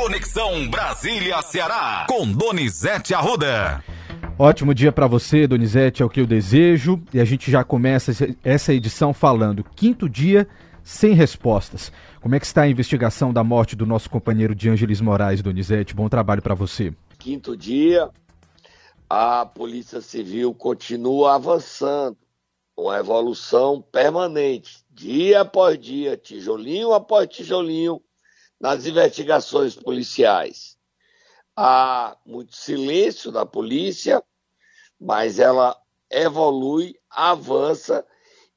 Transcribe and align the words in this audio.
Conexão 0.00 0.70
Brasília-Ceará, 0.70 2.06
com 2.08 2.30
Donizete 2.30 3.12
Arruda. 3.14 3.82
Ótimo 4.38 4.72
dia 4.72 4.92
para 4.92 5.08
você, 5.08 5.44
Donizete, 5.44 6.04
é 6.04 6.06
o 6.06 6.08
que 6.08 6.20
eu 6.20 6.26
desejo. 6.26 7.02
E 7.12 7.18
a 7.18 7.24
gente 7.24 7.50
já 7.50 7.64
começa 7.64 8.12
essa 8.44 8.72
edição 8.72 9.12
falando 9.12 9.64
quinto 9.64 10.08
dia 10.08 10.46
sem 10.84 11.14
respostas. 11.14 11.90
Como 12.20 12.32
é 12.36 12.38
que 12.38 12.46
está 12.46 12.62
a 12.62 12.68
investigação 12.68 13.32
da 13.32 13.42
morte 13.42 13.74
do 13.74 13.84
nosso 13.84 14.08
companheiro 14.08 14.54
de 14.54 14.70
Ângeles 14.70 15.00
Moraes, 15.00 15.42
Donizete? 15.42 15.96
Bom 15.96 16.08
trabalho 16.08 16.42
para 16.42 16.54
você. 16.54 16.94
Quinto 17.18 17.56
dia, 17.56 18.08
a 19.10 19.44
Polícia 19.46 20.00
Civil 20.00 20.54
continua 20.54 21.34
avançando, 21.34 22.16
uma 22.76 22.96
evolução 23.00 23.82
permanente, 23.82 24.78
dia 24.92 25.40
após 25.40 25.76
dia, 25.76 26.16
tijolinho 26.16 26.92
após 26.92 27.26
tijolinho, 27.26 28.00
nas 28.60 28.86
investigações 28.86 29.74
policiais. 29.74 30.76
Há 31.56 32.16
muito 32.24 32.54
silêncio 32.54 33.30
da 33.30 33.44
polícia, 33.44 34.22
mas 35.00 35.38
ela 35.38 35.76
evolui, 36.10 36.98
avança 37.10 38.06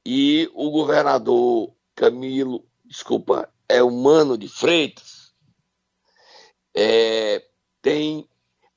e 0.05 0.49
o 0.53 0.72
governador 0.72 1.73
Camilo, 1.95 2.66
desculpa, 2.85 3.52
é 3.67 3.84
humano 3.84 4.38
de 4.38 4.48
Freitas, 4.48 5.34
é, 6.75 7.45
tem 7.81 8.27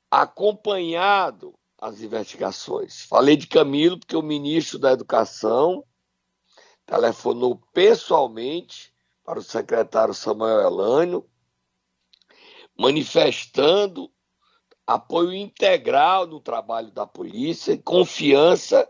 acompanhado 0.09 1.53
as 1.77 2.01
investigações. 2.01 3.01
Falei 3.01 3.35
de 3.35 3.47
Camilo 3.47 3.99
porque 3.99 4.15
o 4.15 4.21
ministro 4.21 4.79
da 4.79 4.91
Educação 4.91 5.83
telefonou 6.85 7.61
pessoalmente 7.73 8.94
para 9.25 9.39
o 9.39 9.43
secretário 9.43 10.13
Samuel 10.13 10.61
Elânio, 10.61 11.27
manifestando 12.77 14.13
apoio 14.85 15.33
integral 15.33 16.27
no 16.27 16.39
trabalho 16.39 16.91
da 16.91 17.07
polícia 17.07 17.73
e 17.73 17.81
confiança 17.81 18.87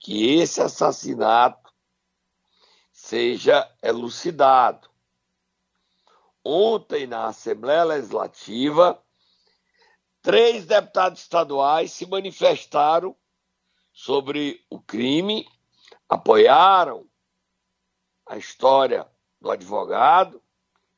que 0.00 0.38
esse 0.38 0.62
assassinato 0.62 1.70
seja 2.90 3.70
elucidado. 3.82 4.88
Ontem, 6.42 7.06
na 7.06 7.26
Assembleia 7.26 7.84
Legislativa, 7.84 9.02
três 10.22 10.64
deputados 10.64 11.20
estaduais 11.20 11.92
se 11.92 12.06
manifestaram 12.06 13.14
sobre 13.92 14.64
o 14.70 14.80
crime, 14.80 15.46
apoiaram 16.08 17.06
a 18.24 18.38
história 18.38 19.06
do 19.40 19.50
advogado 19.50 20.40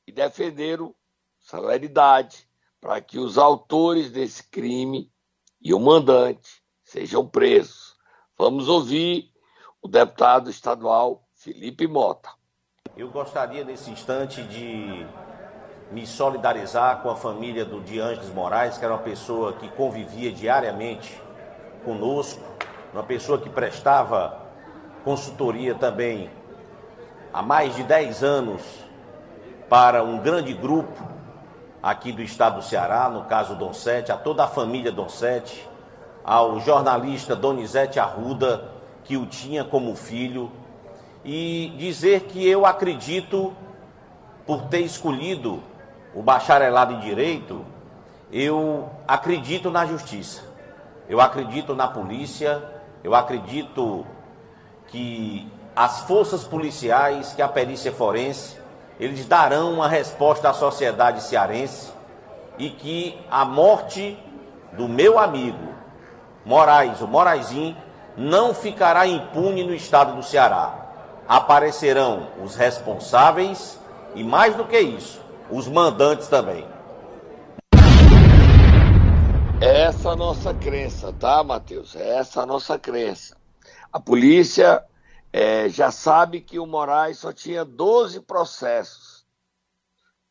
e 0.06 0.12
defenderam 0.12 0.94
celeridade 1.38 2.48
para 2.80 3.00
que 3.00 3.18
os 3.18 3.38
autores 3.38 4.10
desse 4.10 4.42
crime 4.48 5.10
e 5.60 5.74
o 5.74 5.80
mandante 5.80 6.62
sejam 6.84 7.26
presos. 7.26 7.96
Vamos 8.36 8.68
ouvir 8.68 9.32
o 9.82 9.88
deputado 9.88 10.48
estadual 10.48 11.28
Felipe 11.34 11.86
Mota. 11.86 12.30
Eu 12.96 13.10
gostaria 13.10 13.64
nesse 13.64 13.90
instante 13.90 14.42
de 14.44 15.06
me 15.90 16.06
solidarizar 16.06 17.02
com 17.02 17.10
a 17.10 17.16
família 17.16 17.64
do 17.64 17.80
Diângeles 17.80 18.30
Moraes, 18.30 18.76
que 18.76 18.84
era 18.84 18.94
uma 18.94 19.02
pessoa 19.02 19.54
que 19.54 19.68
convivia 19.70 20.32
diariamente 20.32 21.20
conosco, 21.84 22.42
uma 22.92 23.02
pessoa 23.02 23.38
que 23.40 23.48
prestava 23.48 24.46
consultoria 25.04 25.74
também 25.74 26.30
há 27.32 27.42
mais 27.42 27.74
de 27.74 27.82
10 27.82 28.22
anos 28.22 28.62
para 29.68 30.02
um 30.02 30.18
grande 30.18 30.52
grupo 30.52 31.02
aqui 31.82 32.12
do 32.12 32.22
estado 32.22 32.56
do 32.56 32.62
Ceará, 32.62 33.08
no 33.08 33.24
caso 33.24 33.54
Dom 33.54 33.72
Sete, 33.72 34.10
a 34.10 34.16
toda 34.16 34.44
a 34.44 34.48
família 34.48 34.90
Dom 34.90 35.08
Sete, 35.08 35.68
ao 36.24 36.60
jornalista 36.60 37.36
Donizete 37.36 38.00
Arruda, 38.00 38.70
que 39.04 39.16
o 39.16 39.26
tinha 39.26 39.64
como 39.64 39.94
filho, 39.94 40.50
e 41.24 41.72
dizer 41.78 42.22
que 42.22 42.46
eu 42.46 42.66
acredito, 42.66 43.54
por 44.46 44.62
ter 44.62 44.80
escolhido 44.80 45.62
o 46.14 46.22
bacharelado 46.22 46.94
em 46.94 47.00
Direito, 47.00 47.64
eu 48.32 48.88
acredito 49.06 49.70
na 49.70 49.86
justiça, 49.86 50.42
eu 51.08 51.20
acredito 51.20 51.74
na 51.74 51.88
polícia, 51.88 52.62
eu 53.02 53.14
acredito 53.14 54.04
que 54.88 55.50
as 55.78 56.00
forças 56.00 56.42
policiais, 56.42 57.32
que 57.34 57.40
a 57.40 57.46
perícia 57.46 57.92
forense, 57.92 58.56
eles 58.98 59.24
darão 59.26 59.74
uma 59.74 59.86
resposta 59.86 60.50
à 60.50 60.52
sociedade 60.52 61.22
cearense 61.22 61.92
e 62.58 62.68
que 62.68 63.16
a 63.30 63.44
morte 63.44 64.18
do 64.72 64.88
meu 64.88 65.20
amigo 65.20 65.72
Moraes, 66.44 67.00
o 67.00 67.06
Moraizinho, 67.06 67.76
não 68.16 68.52
ficará 68.52 69.06
impune 69.06 69.62
no 69.62 69.72
estado 69.72 70.16
do 70.16 70.22
Ceará. 70.24 70.74
Aparecerão 71.28 72.26
os 72.42 72.56
responsáveis 72.56 73.78
e, 74.16 74.24
mais 74.24 74.56
do 74.56 74.64
que 74.64 74.80
isso, 74.80 75.20
os 75.48 75.68
mandantes 75.68 76.26
também. 76.26 76.66
Essa 79.60 80.08
é 80.08 80.12
a 80.12 80.16
nossa 80.16 80.52
crença, 80.52 81.14
tá, 81.20 81.44
Matheus? 81.44 81.94
Essa 81.94 82.40
é 82.40 82.42
a 82.42 82.46
nossa 82.46 82.76
crença. 82.76 83.36
A 83.92 84.00
polícia 84.00 84.82
é, 85.32 85.68
já 85.68 85.90
sabe 85.90 86.40
que 86.40 86.58
o 86.58 86.66
Moraes 86.66 87.18
só 87.18 87.32
tinha 87.32 87.64
12 87.64 88.20
processos 88.20 89.26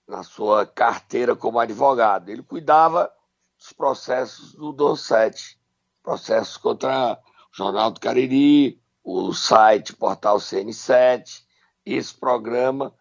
na 0.07 0.23
sua 0.23 0.65
carteira 0.65 1.35
como 1.35 1.59
advogado. 1.59 2.29
Ele 2.29 2.41
cuidava 2.41 3.11
dos 3.57 3.73
processos 3.73 4.53
do 4.53 4.95
7, 4.95 5.59
processos 6.01 6.57
contra 6.57 7.13
o 7.13 7.55
Jornal 7.55 7.91
do 7.91 7.99
Cariri, 7.99 8.81
o 9.03 9.33
site 9.33 9.95
Portal 9.95 10.37
CN7, 10.37 11.43
esse 11.85 12.13
programa, 12.13 12.93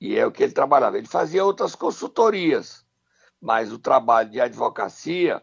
e 0.00 0.16
é 0.16 0.26
o 0.26 0.32
que 0.32 0.42
ele 0.42 0.52
trabalhava. 0.52 0.98
Ele 0.98 1.06
fazia 1.06 1.44
outras 1.44 1.74
consultorias, 1.74 2.84
mas 3.40 3.72
o 3.72 3.78
trabalho 3.78 4.30
de 4.30 4.40
advocacia, 4.40 5.42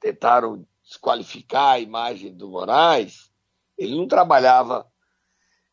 tentaram 0.00 0.66
desqualificar 0.82 1.72
a 1.72 1.78
imagem 1.78 2.34
do 2.34 2.48
Moraes, 2.48 3.30
ele 3.76 3.96
não 3.96 4.08
trabalhava 4.08 4.89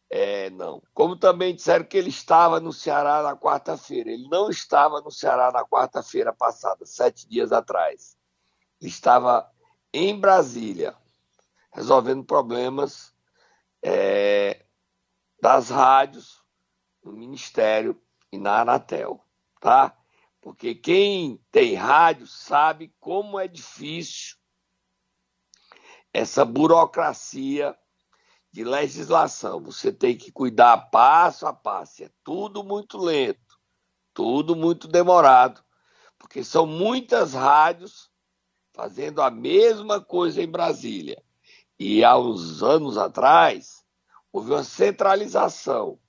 é, 0.10 0.50
não. 0.52 0.82
Como 0.94 1.18
também 1.18 1.56
disseram 1.56 1.86
que 1.86 1.98
ele 1.98 2.10
estava 2.10 2.60
no 2.60 2.72
Ceará 2.72 3.22
na 3.22 3.36
quarta-feira. 3.36 4.10
Ele 4.10 4.28
não 4.30 4.50
estava 4.50 5.02
no 5.02 5.12
Ceará 5.12 5.52
na 5.52 5.66
quarta-feira 5.66 6.34
passada, 6.34 6.86
sete 6.86 7.28
dias 7.28 7.52
atrás. 7.52 8.18
Ele 8.80 8.90
estava 8.90 9.50
em 9.94 10.18
Brasília, 10.20 10.96
resolvendo 11.74 12.24
problemas 12.24 13.14
é, 13.84 14.66
das 15.42 15.70
rádios 15.70 16.44
no 17.04 17.12
Ministério 17.12 18.02
e 18.32 18.38
na 18.38 18.62
Anatel, 18.62 19.22
tá? 19.60 19.98
Porque 20.42 20.76
quem 20.76 21.44
tem 21.52 21.76
rádio 21.76 22.28
sabe 22.28 22.94
como 23.00 23.40
é 23.40 23.48
difícil 23.48 24.38
essa 26.14 26.46
burocracia 26.46 27.78
de 28.58 28.64
legislação. 28.64 29.62
Você 29.62 29.92
tem 29.92 30.18
que 30.18 30.32
cuidar 30.32 30.90
passo 30.90 31.46
a 31.46 31.54
passo. 31.54 32.04
É 32.04 32.10
tudo 32.24 32.64
muito 32.64 32.98
lento, 32.98 33.56
tudo 34.16 34.56
muito 34.56 34.88
demorado, 34.88 35.64
porque 36.18 36.44
são 36.44 36.66
muitas 36.66 37.36
rádios 37.36 38.10
fazendo 38.74 39.22
a 39.22 39.30
mesma 39.30 40.02
coisa 40.02 40.42
em 40.42 40.50
Brasília. 40.50 41.22
E 41.80 42.04
há 42.04 42.18
uns 42.18 42.64
anos 42.64 42.98
atrás, 42.98 43.86
houve 44.34 44.50
uma 44.50 44.64
centralização. 44.64 46.00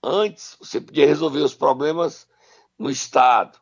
Antes, 0.00 0.56
você 0.60 0.80
podia 0.80 1.04
resolver 1.04 1.40
os 1.40 1.54
problemas 1.54 2.28
no 2.78 2.88
Estado, 2.88 3.58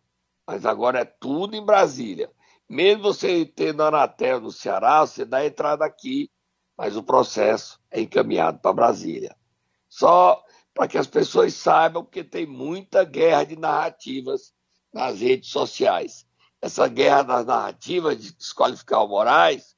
mas 0.46 0.66
agora 0.66 1.00
é 1.00 1.04
tudo 1.06 1.56
em 1.56 1.64
Brasília. 1.64 2.30
Mesmo 2.68 3.04
você 3.04 3.46
tendo 3.46 3.82
Anatel 3.82 4.42
no 4.42 4.52
Ceará, 4.52 5.06
você 5.06 5.24
dá 5.24 5.46
entrada 5.46 5.86
aqui 5.86 6.30
mas 6.76 6.96
o 6.96 7.02
processo 7.02 7.80
é 7.90 8.00
encaminhado 8.00 8.58
para 8.58 8.72
Brasília. 8.72 9.36
Só 9.88 10.44
para 10.74 10.88
que 10.88 10.98
as 10.98 11.06
pessoas 11.06 11.54
saibam 11.54 12.04
que 12.04 12.24
tem 12.24 12.46
muita 12.46 13.04
guerra 13.04 13.44
de 13.44 13.56
narrativas 13.56 14.52
nas 14.92 15.20
redes 15.20 15.50
sociais. 15.50 16.26
Essa 16.60 16.88
guerra 16.88 17.22
das 17.22 17.46
narrativas 17.46 18.18
de 18.18 18.32
desqualificar 18.32 19.04
o 19.04 19.08
Moraes 19.08 19.76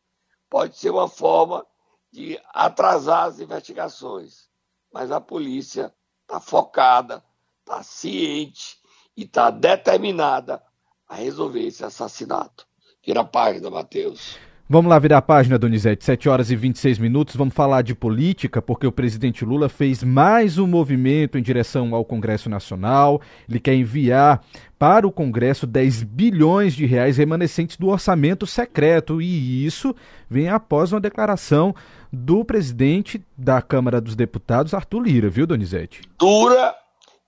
pode 0.48 0.78
ser 0.78 0.90
uma 0.90 1.08
forma 1.08 1.66
de 2.10 2.40
atrasar 2.54 3.24
as 3.24 3.40
investigações, 3.40 4.48
mas 4.92 5.10
a 5.10 5.20
polícia 5.20 5.92
está 6.22 6.40
focada, 6.40 7.22
está 7.60 7.82
ciente 7.82 8.78
e 9.16 9.24
está 9.24 9.50
determinada 9.50 10.62
a 11.06 11.16
resolver 11.16 11.66
esse 11.66 11.84
assassinato. 11.84 12.66
Vira 13.04 13.20
a 13.20 13.24
página, 13.24 13.68
Matheus. 13.68 14.38
Vamos 14.68 14.90
lá 14.90 14.98
virar 14.98 15.18
a 15.18 15.22
página, 15.22 15.56
Donizete, 15.56 16.04
7 16.04 16.28
horas 16.28 16.50
e 16.50 16.56
26 16.56 16.98
minutos. 16.98 17.36
Vamos 17.36 17.54
falar 17.54 17.82
de 17.82 17.94
política, 17.94 18.60
porque 18.60 18.84
o 18.84 18.90
presidente 18.90 19.44
Lula 19.44 19.68
fez 19.68 20.02
mais 20.02 20.58
um 20.58 20.66
movimento 20.66 21.38
em 21.38 21.42
direção 21.42 21.94
ao 21.94 22.04
Congresso 22.04 22.50
Nacional. 22.50 23.20
Ele 23.48 23.60
quer 23.60 23.74
enviar 23.74 24.42
para 24.76 25.06
o 25.06 25.12
Congresso 25.12 25.68
10 25.68 26.02
bilhões 26.02 26.74
de 26.74 26.84
reais 26.84 27.16
remanescentes 27.16 27.76
do 27.76 27.86
orçamento 27.86 28.44
secreto. 28.44 29.22
E 29.22 29.64
isso 29.64 29.94
vem 30.28 30.48
após 30.48 30.92
uma 30.92 31.00
declaração 31.00 31.72
do 32.12 32.44
presidente 32.44 33.24
da 33.38 33.62
Câmara 33.62 34.00
dos 34.00 34.16
Deputados, 34.16 34.74
Arthur 34.74 35.00
Lira, 35.00 35.30
viu, 35.30 35.46
Donizete? 35.46 36.00
Dura 36.18 36.74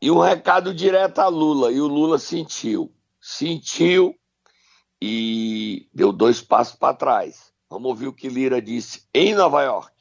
e 0.03 0.11
um 0.11 0.19
recado 0.19 0.75
direto 0.75 1.21
a 1.21 1.29
Lula. 1.29 1.71
E 1.71 1.81
o 1.81 1.87
Lula 1.87 2.19
sentiu. 2.19 2.91
Sentiu 3.21 4.13
e 5.01 5.89
deu 5.93 6.13
dois 6.13 6.41
passos 6.41 6.77
para 6.77 6.95
trás. 6.95 7.53
Vamos 7.71 7.89
ouvir 7.89 8.09
o 8.09 8.13
que 8.13 8.29
Lira 8.29 8.61
disse 8.61 9.03
em 9.13 9.35
Nova 9.35 9.63
York. 9.63 9.93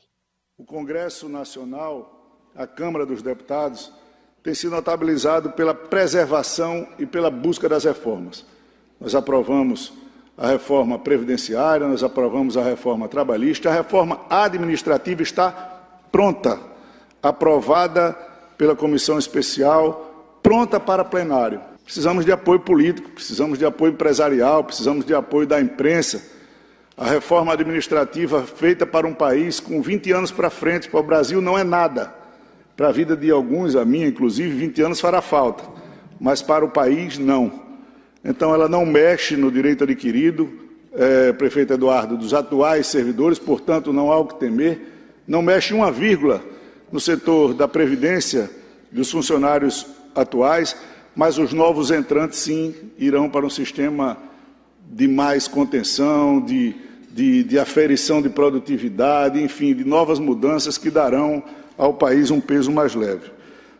O 0.57 0.63
Congresso 0.63 1.29
Nacional, 1.29 2.49
a 2.55 2.65
Câmara 2.65 3.05
dos 3.05 3.21
Deputados, 3.21 3.91
tem 4.41 4.55
sido 4.55 4.71
notabilizado 4.71 5.51
pela 5.51 5.73
preservação 5.73 6.87
e 6.97 7.05
pela 7.05 7.29
busca 7.29 7.67
das 7.67 7.83
reformas. 7.83 8.45
Nós 8.99 9.13
aprovamos 9.13 9.93
a 10.37 10.47
reforma 10.47 10.97
previdenciária, 10.97 11.87
nós 11.87 12.03
aprovamos 12.03 12.55
a 12.55 12.63
reforma 12.63 13.07
trabalhista, 13.07 13.69
a 13.69 13.73
reforma 13.73 14.21
administrativa 14.29 15.21
está 15.21 15.51
pronta, 16.11 16.59
aprovada 17.21 18.13
pela 18.57 18.75
comissão 18.75 19.19
especial, 19.19 20.39
pronta 20.41 20.79
para 20.79 21.03
plenário. 21.03 21.59
Precisamos 21.87 22.25
de 22.25 22.33
apoio 22.33 22.59
político, 22.59 23.09
precisamos 23.11 23.57
de 23.57 23.65
apoio 23.65 23.93
empresarial, 23.93 24.61
precisamos 24.61 25.05
de 25.05 25.13
apoio 25.13 25.47
da 25.47 25.61
imprensa. 25.61 26.21
A 26.97 27.05
reforma 27.05 27.53
administrativa 27.53 28.43
feita 28.43 28.85
para 28.85 29.07
um 29.07 29.13
país 29.13 29.61
com 29.61 29.81
20 29.81 30.11
anos 30.11 30.29
para 30.29 30.49
frente, 30.49 30.89
para 30.89 30.99
o 30.99 31.03
Brasil, 31.03 31.41
não 31.41 31.57
é 31.57 31.63
nada. 31.63 32.13
Para 32.75 32.89
a 32.89 32.91
vida 32.91 33.15
de 33.15 33.31
alguns, 33.31 33.73
a 33.73 33.85
minha 33.85 34.05
inclusive, 34.05 34.53
20 34.53 34.81
anos 34.81 34.99
fará 34.99 35.21
falta, 35.21 35.63
mas 36.19 36.41
para 36.41 36.65
o 36.65 36.69
país, 36.69 37.17
não. 37.17 37.63
Então, 38.21 38.53
ela 38.53 38.67
não 38.67 38.85
mexe 38.85 39.37
no 39.37 39.49
direito 39.49 39.85
adquirido, 39.85 40.51
é, 40.93 41.31
prefeito 41.31 41.71
Eduardo, 41.71 42.17
dos 42.17 42.33
atuais 42.33 42.87
servidores, 42.87 43.39
portanto, 43.39 43.93
não 43.93 44.11
há 44.11 44.19
o 44.19 44.25
que 44.25 44.35
temer. 44.35 44.81
Não 45.25 45.41
mexe 45.41 45.73
uma 45.73 45.89
vírgula 45.89 46.43
no 46.91 46.99
setor 46.99 47.53
da 47.53 47.65
Previdência 47.65 48.51
dos 48.91 49.09
funcionários 49.09 49.87
atuais 50.13 50.75
mas 51.17 51.39
os 51.39 51.51
novos 51.51 51.89
entrantes, 51.89 52.37
sim, 52.37 52.75
irão 52.95 53.27
para 53.27 53.43
um 53.43 53.49
sistema 53.49 54.15
de 54.87 55.07
mais 55.07 55.47
contenção, 55.47 56.39
de, 56.39 56.75
de, 57.09 57.43
de 57.43 57.57
aferição 57.57 58.21
de 58.21 58.29
produtividade, 58.29 59.41
enfim, 59.41 59.73
de 59.73 59.83
novas 59.83 60.19
mudanças 60.19 60.77
que 60.77 60.91
darão 60.91 61.43
ao 61.75 61.95
país 61.95 62.29
um 62.29 62.39
peso 62.39 62.71
mais 62.71 62.93
leve. 62.93 63.31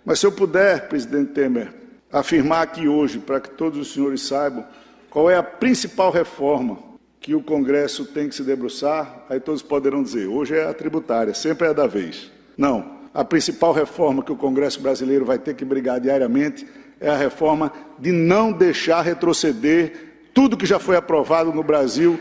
Mas 0.03 0.19
se 0.19 0.25
eu 0.25 0.31
puder, 0.31 0.89
presidente 0.89 1.33
Temer, 1.33 1.71
afirmar 2.11 2.63
aqui 2.63 2.87
hoje, 2.87 3.19
para 3.19 3.39
que 3.39 3.51
todos 3.51 3.77
os 3.77 3.93
senhores 3.93 4.23
saibam, 4.23 4.65
qual 5.07 5.29
é 5.29 5.37
a 5.37 5.43
principal 5.43 6.09
reforma 6.09 6.79
que 7.21 7.35
o 7.35 7.41
Congresso 7.41 8.03
tem 8.03 8.27
que 8.27 8.33
se 8.33 8.41
debruçar, 8.41 9.25
aí 9.29 9.39
todos 9.39 9.61
poderão 9.61 10.01
dizer, 10.01 10.25
hoje 10.25 10.55
é 10.55 10.65
a 10.65 10.73
tributária, 10.73 11.35
sempre 11.35 11.67
é 11.67 11.69
a 11.69 11.73
da 11.73 11.85
vez. 11.85 12.31
Não, 12.57 12.97
a 13.13 13.23
principal 13.23 13.73
reforma 13.73 14.23
que 14.23 14.31
o 14.31 14.35
Congresso 14.35 14.81
brasileiro 14.81 15.23
vai 15.23 15.37
ter 15.37 15.53
que 15.53 15.63
brigar 15.63 15.99
diariamente 15.99 16.65
é 16.99 17.09
a 17.09 17.17
reforma 17.17 17.71
de 17.99 18.11
não 18.11 18.51
deixar 18.51 19.01
retroceder 19.01 20.29
tudo 20.33 20.57
que 20.57 20.65
já 20.65 20.79
foi 20.79 20.95
aprovado 20.95 21.51
no 21.51 21.63
Brasil, 21.63 22.19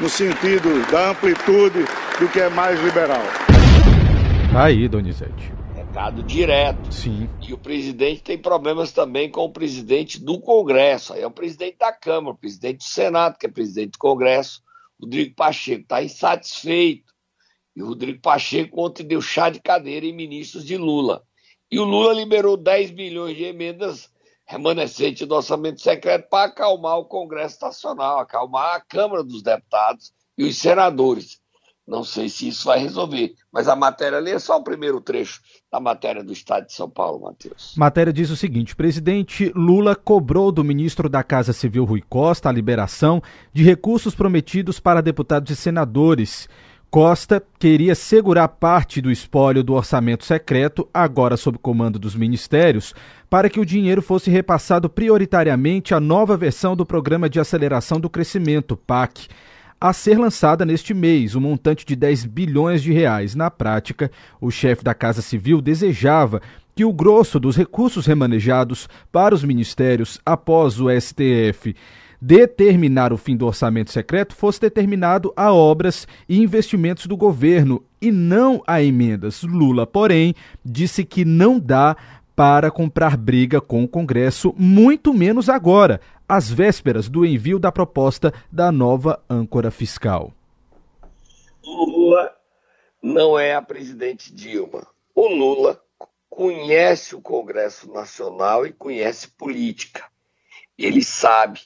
no 0.00 0.08
sentido 0.08 0.88
da 0.90 1.10
amplitude 1.10 1.84
do 2.18 2.28
que 2.28 2.40
é 2.40 2.48
mais 2.48 2.80
liberal. 2.80 3.22
Tá 4.52 4.64
aí, 4.64 4.88
Donizete. 4.88 5.52
Recado 5.74 6.22
direto. 6.22 6.92
Sim. 6.92 7.28
E 7.42 7.52
o 7.52 7.58
presidente 7.58 8.22
tem 8.22 8.38
problemas 8.38 8.92
também 8.92 9.30
com 9.30 9.40
o 9.40 9.52
presidente 9.52 10.22
do 10.22 10.40
Congresso. 10.40 11.12
Aí 11.12 11.22
é 11.22 11.26
o 11.26 11.30
presidente 11.30 11.78
da 11.78 11.92
Câmara, 11.92 12.34
o 12.34 12.38
presidente 12.38 12.78
do 12.78 12.84
Senado, 12.84 13.36
que 13.38 13.46
é 13.46 13.50
presidente 13.50 13.92
do 13.92 13.98
Congresso, 13.98 14.62
Rodrigo 15.00 15.34
Pacheco, 15.34 15.82
está 15.82 16.02
insatisfeito. 16.02 17.12
E 17.74 17.82
o 17.82 17.88
Rodrigo 17.88 18.20
Pacheco 18.20 18.80
ontem 18.80 19.04
deu 19.04 19.20
chá 19.20 19.50
de 19.50 19.60
cadeira 19.60 20.06
em 20.06 20.14
ministros 20.14 20.64
de 20.64 20.76
Lula. 20.76 21.22
E 21.70 21.78
o 21.78 21.84
Lula 21.84 22.14
liberou 22.14 22.56
10 22.56 22.92
bilhões 22.92 23.36
de 23.36 23.44
emendas 23.44 24.08
remanescente 24.46 25.26
do 25.26 25.34
orçamento 25.34 25.80
secreto 25.80 26.28
para 26.28 26.48
acalmar 26.48 26.98
o 26.98 27.04
Congresso 27.04 27.58
Nacional, 27.60 28.20
acalmar 28.20 28.76
a 28.76 28.80
Câmara 28.80 29.24
dos 29.24 29.42
Deputados 29.42 30.12
e 30.38 30.44
os 30.44 30.56
senadores. 30.56 31.40
Não 31.86 32.02
sei 32.02 32.28
se 32.28 32.48
isso 32.48 32.64
vai 32.64 32.80
resolver, 32.80 33.34
mas 33.52 33.68
a 33.68 33.76
matéria 33.76 34.18
ali 34.18 34.32
é 34.32 34.38
só 34.40 34.56
o 34.56 34.64
primeiro 34.64 35.00
trecho 35.00 35.40
da 35.70 35.78
matéria 35.78 36.24
do 36.24 36.32
Estado 36.32 36.66
de 36.66 36.72
São 36.72 36.90
Paulo, 36.90 37.20
Matheus. 37.20 37.74
Matéria 37.76 38.12
diz 38.12 38.28
o 38.28 38.36
seguinte: 38.36 38.74
presidente 38.74 39.52
Lula 39.54 39.94
cobrou 39.94 40.50
do 40.50 40.64
ministro 40.64 41.08
da 41.08 41.22
Casa 41.22 41.52
Civil 41.52 41.84
Rui 41.84 42.02
Costa 42.08 42.48
a 42.48 42.52
liberação 42.52 43.22
de 43.52 43.62
recursos 43.62 44.16
prometidos 44.16 44.80
para 44.80 45.00
deputados 45.00 45.52
e 45.52 45.56
senadores. 45.56 46.48
Costa 46.96 47.42
queria 47.58 47.94
segurar 47.94 48.48
parte 48.48 49.02
do 49.02 49.10
espólio 49.10 49.62
do 49.62 49.74
orçamento 49.74 50.24
secreto, 50.24 50.88
agora 50.94 51.36
sob 51.36 51.58
comando 51.58 51.98
dos 51.98 52.14
ministérios, 52.14 52.94
para 53.28 53.50
que 53.50 53.60
o 53.60 53.66
dinheiro 53.66 54.00
fosse 54.00 54.30
repassado 54.30 54.88
prioritariamente 54.88 55.94
à 55.94 56.00
nova 56.00 56.38
versão 56.38 56.74
do 56.74 56.86
Programa 56.86 57.28
de 57.28 57.38
Aceleração 57.38 58.00
do 58.00 58.08
Crescimento, 58.08 58.78
PAC, 58.78 59.28
a 59.78 59.92
ser 59.92 60.18
lançada 60.18 60.64
neste 60.64 60.94
mês, 60.94 61.34
um 61.34 61.40
montante 61.42 61.84
de 61.84 61.94
10 61.94 62.24
bilhões 62.24 62.82
de 62.82 62.94
reais. 62.94 63.34
Na 63.34 63.50
prática, 63.50 64.10
o 64.40 64.50
chefe 64.50 64.82
da 64.82 64.94
Casa 64.94 65.20
Civil 65.20 65.60
desejava 65.60 66.40
que 66.74 66.82
o 66.82 66.94
grosso 66.94 67.38
dos 67.38 67.58
recursos 67.58 68.06
remanejados 68.06 68.88
para 69.12 69.34
os 69.34 69.44
ministérios 69.44 70.18
após 70.24 70.80
o 70.80 70.88
STF 70.88 71.76
determinar 72.20 73.12
o 73.12 73.16
fim 73.16 73.36
do 73.36 73.46
orçamento 73.46 73.90
secreto 73.90 74.34
fosse 74.34 74.60
determinado 74.60 75.32
a 75.36 75.52
obras 75.52 76.06
e 76.28 76.40
investimentos 76.40 77.06
do 77.06 77.16
governo 77.16 77.82
e 78.00 78.10
não 78.10 78.62
a 78.66 78.82
emendas. 78.82 79.42
Lula, 79.42 79.86
porém, 79.86 80.34
disse 80.64 81.04
que 81.04 81.24
não 81.24 81.58
dá 81.58 81.96
para 82.34 82.70
comprar 82.70 83.16
briga 83.16 83.60
com 83.60 83.82
o 83.82 83.88
Congresso, 83.88 84.54
muito 84.58 85.14
menos 85.14 85.48
agora, 85.48 86.00
às 86.28 86.50
vésperas 86.50 87.08
do 87.08 87.24
envio 87.24 87.58
da 87.58 87.72
proposta 87.72 88.32
da 88.52 88.70
nova 88.70 89.22
âncora 89.28 89.70
fiscal. 89.70 90.32
Lula 91.64 92.30
não 93.02 93.38
é 93.38 93.54
a 93.54 93.62
presidente 93.62 94.34
Dilma. 94.34 94.86
O 95.14 95.28
Lula 95.28 95.80
conhece 96.28 97.14
o 97.14 97.20
Congresso 97.20 97.90
Nacional 97.90 98.66
e 98.66 98.72
conhece 98.72 99.28
política. 99.28 100.04
Ele 100.76 101.02
sabe 101.02 101.60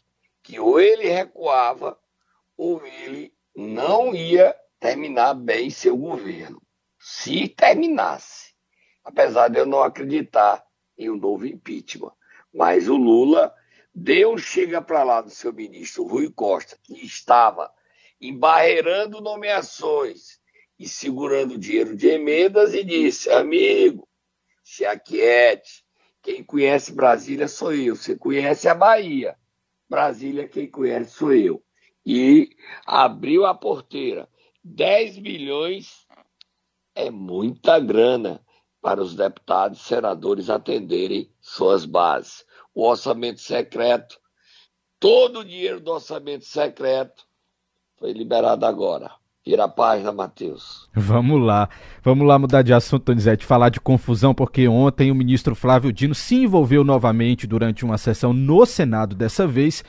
que 0.50 0.58
ou 0.58 0.80
ele 0.80 1.08
recuava 1.08 1.96
ou 2.56 2.84
ele 2.84 3.32
não 3.54 4.12
ia 4.12 4.52
terminar 4.80 5.32
bem 5.32 5.70
seu 5.70 5.96
governo. 5.96 6.60
Se 6.98 7.46
terminasse, 7.48 8.52
apesar 9.04 9.46
de 9.46 9.60
eu 9.60 9.66
não 9.66 9.80
acreditar 9.80 10.64
em 10.98 11.08
um 11.08 11.16
novo 11.16 11.46
impeachment. 11.46 12.12
Mas 12.52 12.88
o 12.88 12.96
Lula 12.96 13.54
deu 13.94 14.36
chega 14.36 14.82
para 14.82 15.04
lá 15.04 15.20
do 15.20 15.30
seu 15.30 15.52
ministro 15.52 16.04
Rui 16.04 16.28
Costa, 16.32 16.76
que 16.82 16.94
estava 16.94 17.72
embarreirando 18.20 19.20
nomeações 19.20 20.40
e 20.76 20.88
segurando 20.88 21.56
dinheiro 21.56 21.96
de 21.96 22.08
emendas, 22.08 22.74
e 22.74 22.82
disse: 22.82 23.30
Amigo, 23.30 24.08
se 24.64 24.84
aquiete. 24.84 25.84
Quem 26.20 26.42
conhece 26.42 26.92
Brasília 26.92 27.46
sou 27.46 27.72
eu. 27.72 27.94
Você 27.94 28.16
conhece 28.16 28.68
a 28.68 28.74
Bahia. 28.74 29.38
Brasília, 29.90 30.48
quem 30.48 30.70
conhece 30.70 31.10
sou 31.10 31.34
eu. 31.34 31.60
E 32.06 32.56
abriu 32.86 33.44
a 33.44 33.52
porteira. 33.52 34.28
10 34.62 35.18
bilhões 35.18 36.06
é 36.94 37.10
muita 37.10 37.80
grana 37.80 38.40
para 38.80 39.02
os 39.02 39.16
deputados 39.16 39.80
e 39.80 39.84
senadores 39.84 40.48
atenderem 40.48 41.34
suas 41.40 41.84
bases. 41.84 42.46
O 42.72 42.86
orçamento 42.86 43.40
secreto, 43.40 44.20
todo 45.00 45.40
o 45.40 45.44
dinheiro 45.44 45.80
do 45.80 45.90
orçamento 45.90 46.44
secreto 46.44 47.26
foi 47.96 48.12
liberado 48.12 48.64
agora. 48.64 49.19
Vira 49.50 49.64
a 49.64 49.68
página, 49.68 50.12
Matheus. 50.12 50.88
Vamos 50.94 51.44
lá. 51.44 51.68
Vamos 52.04 52.24
lá 52.24 52.38
mudar 52.38 52.62
de 52.62 52.72
assunto, 52.72 53.06
Donizete, 53.06 53.44
falar 53.44 53.68
de 53.68 53.80
confusão, 53.80 54.32
porque 54.32 54.68
ontem 54.68 55.10
o 55.10 55.14
ministro 55.14 55.56
Flávio 55.56 55.92
Dino 55.92 56.14
se 56.14 56.36
envolveu 56.36 56.84
novamente 56.84 57.48
durante 57.48 57.84
uma 57.84 57.98
sessão 57.98 58.32
no 58.32 58.64
Senado, 58.64 59.16
dessa 59.16 59.48
vez 59.48 59.82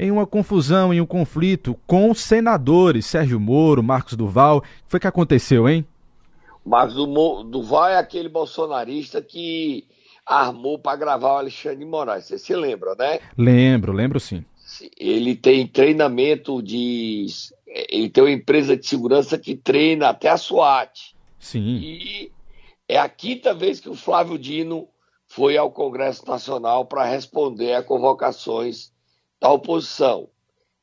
em 0.00 0.10
uma 0.10 0.26
confusão, 0.26 0.92
em 0.92 1.00
um 1.00 1.06
conflito 1.06 1.78
com 1.86 2.12
senadores, 2.12 3.06
Sérgio 3.06 3.38
Moro, 3.38 3.84
Marcos 3.84 4.14
Duval. 4.14 4.56
O 4.56 4.62
que 4.62 4.68
foi 4.88 4.98
que 4.98 5.06
aconteceu, 5.06 5.68
hein? 5.68 5.86
Marcos 6.66 6.96
Duval 6.96 7.90
é 7.90 7.98
aquele 7.98 8.28
bolsonarista 8.28 9.22
que 9.22 9.86
armou 10.26 10.76
para 10.76 10.96
gravar 10.96 11.34
o 11.34 11.38
Alexandre 11.38 11.78
de 11.78 11.84
Moraes. 11.84 12.24
Você 12.24 12.36
se 12.36 12.56
lembra, 12.56 12.96
né? 12.96 13.20
Lembro, 13.38 13.92
lembro 13.92 14.18
sim. 14.18 14.44
Ele 14.98 15.36
tem 15.36 15.68
treinamento 15.68 16.60
de 16.60 17.26
ele 17.74 18.08
tem 18.08 18.22
uma 18.22 18.30
empresa 18.30 18.76
de 18.76 18.86
segurança 18.86 19.36
que 19.36 19.56
treina 19.56 20.10
até 20.10 20.28
a 20.28 20.36
SWAT. 20.36 21.14
Sim. 21.40 21.76
E 21.76 22.32
é 22.88 22.96
a 22.96 23.08
quinta 23.08 23.52
vez 23.52 23.80
que 23.80 23.88
o 23.88 23.96
Flávio 23.96 24.38
Dino 24.38 24.88
foi 25.26 25.56
ao 25.56 25.72
Congresso 25.72 26.24
Nacional 26.26 26.84
para 26.86 27.04
responder 27.04 27.74
a 27.74 27.82
convocações 27.82 28.92
da 29.40 29.50
oposição. 29.50 30.28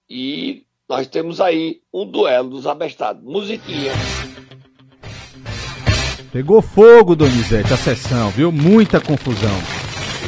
E 0.10 0.66
nós 0.90 1.08
temos 1.08 1.40
aí 1.40 1.80
um 1.94 2.06
duelo 2.06 2.50
dos 2.50 2.68
abestados. 2.68 3.24
Musiquinha. 3.24 3.94
Pegou 6.34 6.62
fogo, 6.62 7.16
Donizete, 7.16 7.74
a 7.74 7.78
sessão, 7.78 8.30
viu? 8.32 8.52
Muita 8.52 9.00
confusão. 9.00 9.58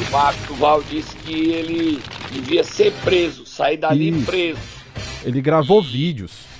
O 0.06 0.10
Marco 0.10 0.46
Duval 0.46 0.82
disse 0.82 1.14
que 1.16 1.50
ele 1.50 2.00
devia 2.30 2.64
ser 2.64 2.92
preso, 3.04 3.46
sair 3.46 3.76
dali 3.76 4.08
Isso. 4.08 4.26
preso. 4.26 4.60
Ele 5.22 5.40
gravou 5.40 5.82
vídeos. 5.82 6.53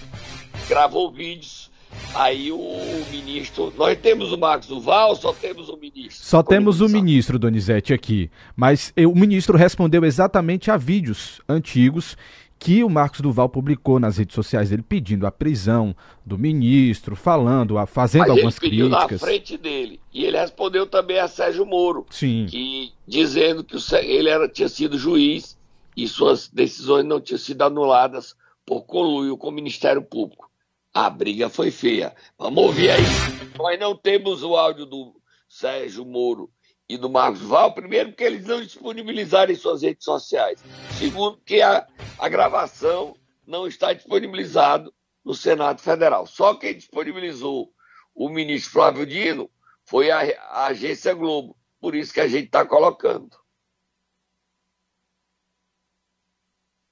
Gravou 0.68 1.10
vídeos. 1.10 1.70
Aí 2.14 2.50
o 2.50 3.04
ministro. 3.10 3.72
Nós 3.76 3.96
temos 3.98 4.32
o 4.32 4.38
Marcos 4.38 4.66
Duval, 4.68 5.14
só 5.14 5.32
temos 5.32 5.68
o 5.68 5.76
ministro. 5.76 6.24
Só 6.26 6.42
temos 6.42 6.80
o 6.80 6.88
ministro, 6.88 7.38
Donizete, 7.38 7.92
aqui. 7.92 8.30
Mas 8.56 8.92
eu- 8.96 9.12
o 9.12 9.16
ministro 9.16 9.56
respondeu 9.56 10.04
exatamente 10.04 10.70
a 10.70 10.76
vídeos 10.76 11.40
antigos 11.48 12.16
que 12.58 12.82
o 12.82 12.88
Marcos 12.88 13.20
Duval 13.20 13.48
publicou 13.48 14.00
nas 14.00 14.16
redes 14.16 14.34
sociais 14.34 14.70
dele 14.70 14.82
pedindo 14.82 15.26
a 15.26 15.30
prisão 15.30 15.94
do 16.24 16.36
ministro, 16.38 17.14
falando, 17.14 17.78
a- 17.78 17.86
fazendo 17.86 18.22
Mas 18.22 18.30
algumas 18.30 18.54
ele 18.60 18.70
pediu 18.70 18.90
críticas. 18.90 19.20
na 19.20 19.26
frente 19.26 19.56
dele. 19.58 20.00
E 20.12 20.24
ele 20.24 20.38
respondeu 20.38 20.86
também 20.86 21.18
a 21.18 21.28
Sérgio 21.28 21.64
Moro, 21.66 22.06
Sim. 22.10 22.46
que, 22.48 22.92
dizendo 23.06 23.62
que 23.62 23.76
ele 24.02 24.28
era, 24.30 24.48
tinha 24.48 24.68
sido 24.68 24.98
juiz 24.98 25.56
e 25.96 26.08
suas 26.08 26.48
decisões 26.48 27.04
não 27.04 27.20
tinham 27.20 27.38
sido 27.38 27.62
anuladas 27.62 28.34
por 28.66 28.82
conluio 28.82 29.36
com 29.36 29.48
o 29.48 29.52
Ministério 29.52 30.02
Público. 30.02 30.48
A 30.94 31.10
briga 31.10 31.48
foi 31.48 31.72
feia. 31.72 32.14
Vamos 32.38 32.62
ouvir 32.62 32.90
aí. 32.90 33.02
Nós 33.58 33.78
não 33.80 33.96
temos 33.96 34.44
o 34.44 34.56
áudio 34.56 34.86
do 34.86 35.20
Sérgio 35.48 36.04
Moro 36.04 36.52
e 36.88 36.96
do 36.96 37.10
Marcos 37.10 37.40
Val, 37.40 37.74
primeiro 37.74 38.10
porque 38.10 38.22
eles 38.22 38.46
não 38.46 38.60
disponibilizaram 38.60 39.52
em 39.52 39.56
suas 39.56 39.82
redes 39.82 40.04
sociais. 40.04 40.62
Segundo, 40.96 41.38
que 41.38 41.60
a, 41.60 41.84
a 42.16 42.28
gravação 42.28 43.16
não 43.44 43.66
está 43.66 43.92
disponibilizado 43.92 44.94
no 45.24 45.34
Senado 45.34 45.80
Federal. 45.80 46.26
Só 46.26 46.54
quem 46.54 46.76
disponibilizou 46.76 47.72
o 48.14 48.28
ministro 48.28 48.72
Flávio 48.72 49.04
Dino 49.04 49.50
foi 49.84 50.12
a, 50.12 50.20
a 50.20 50.66
agência 50.66 51.12
Globo. 51.12 51.56
Por 51.80 51.96
isso 51.96 52.14
que 52.14 52.20
a 52.20 52.28
gente 52.28 52.46
está 52.46 52.64
colocando. 52.64 53.36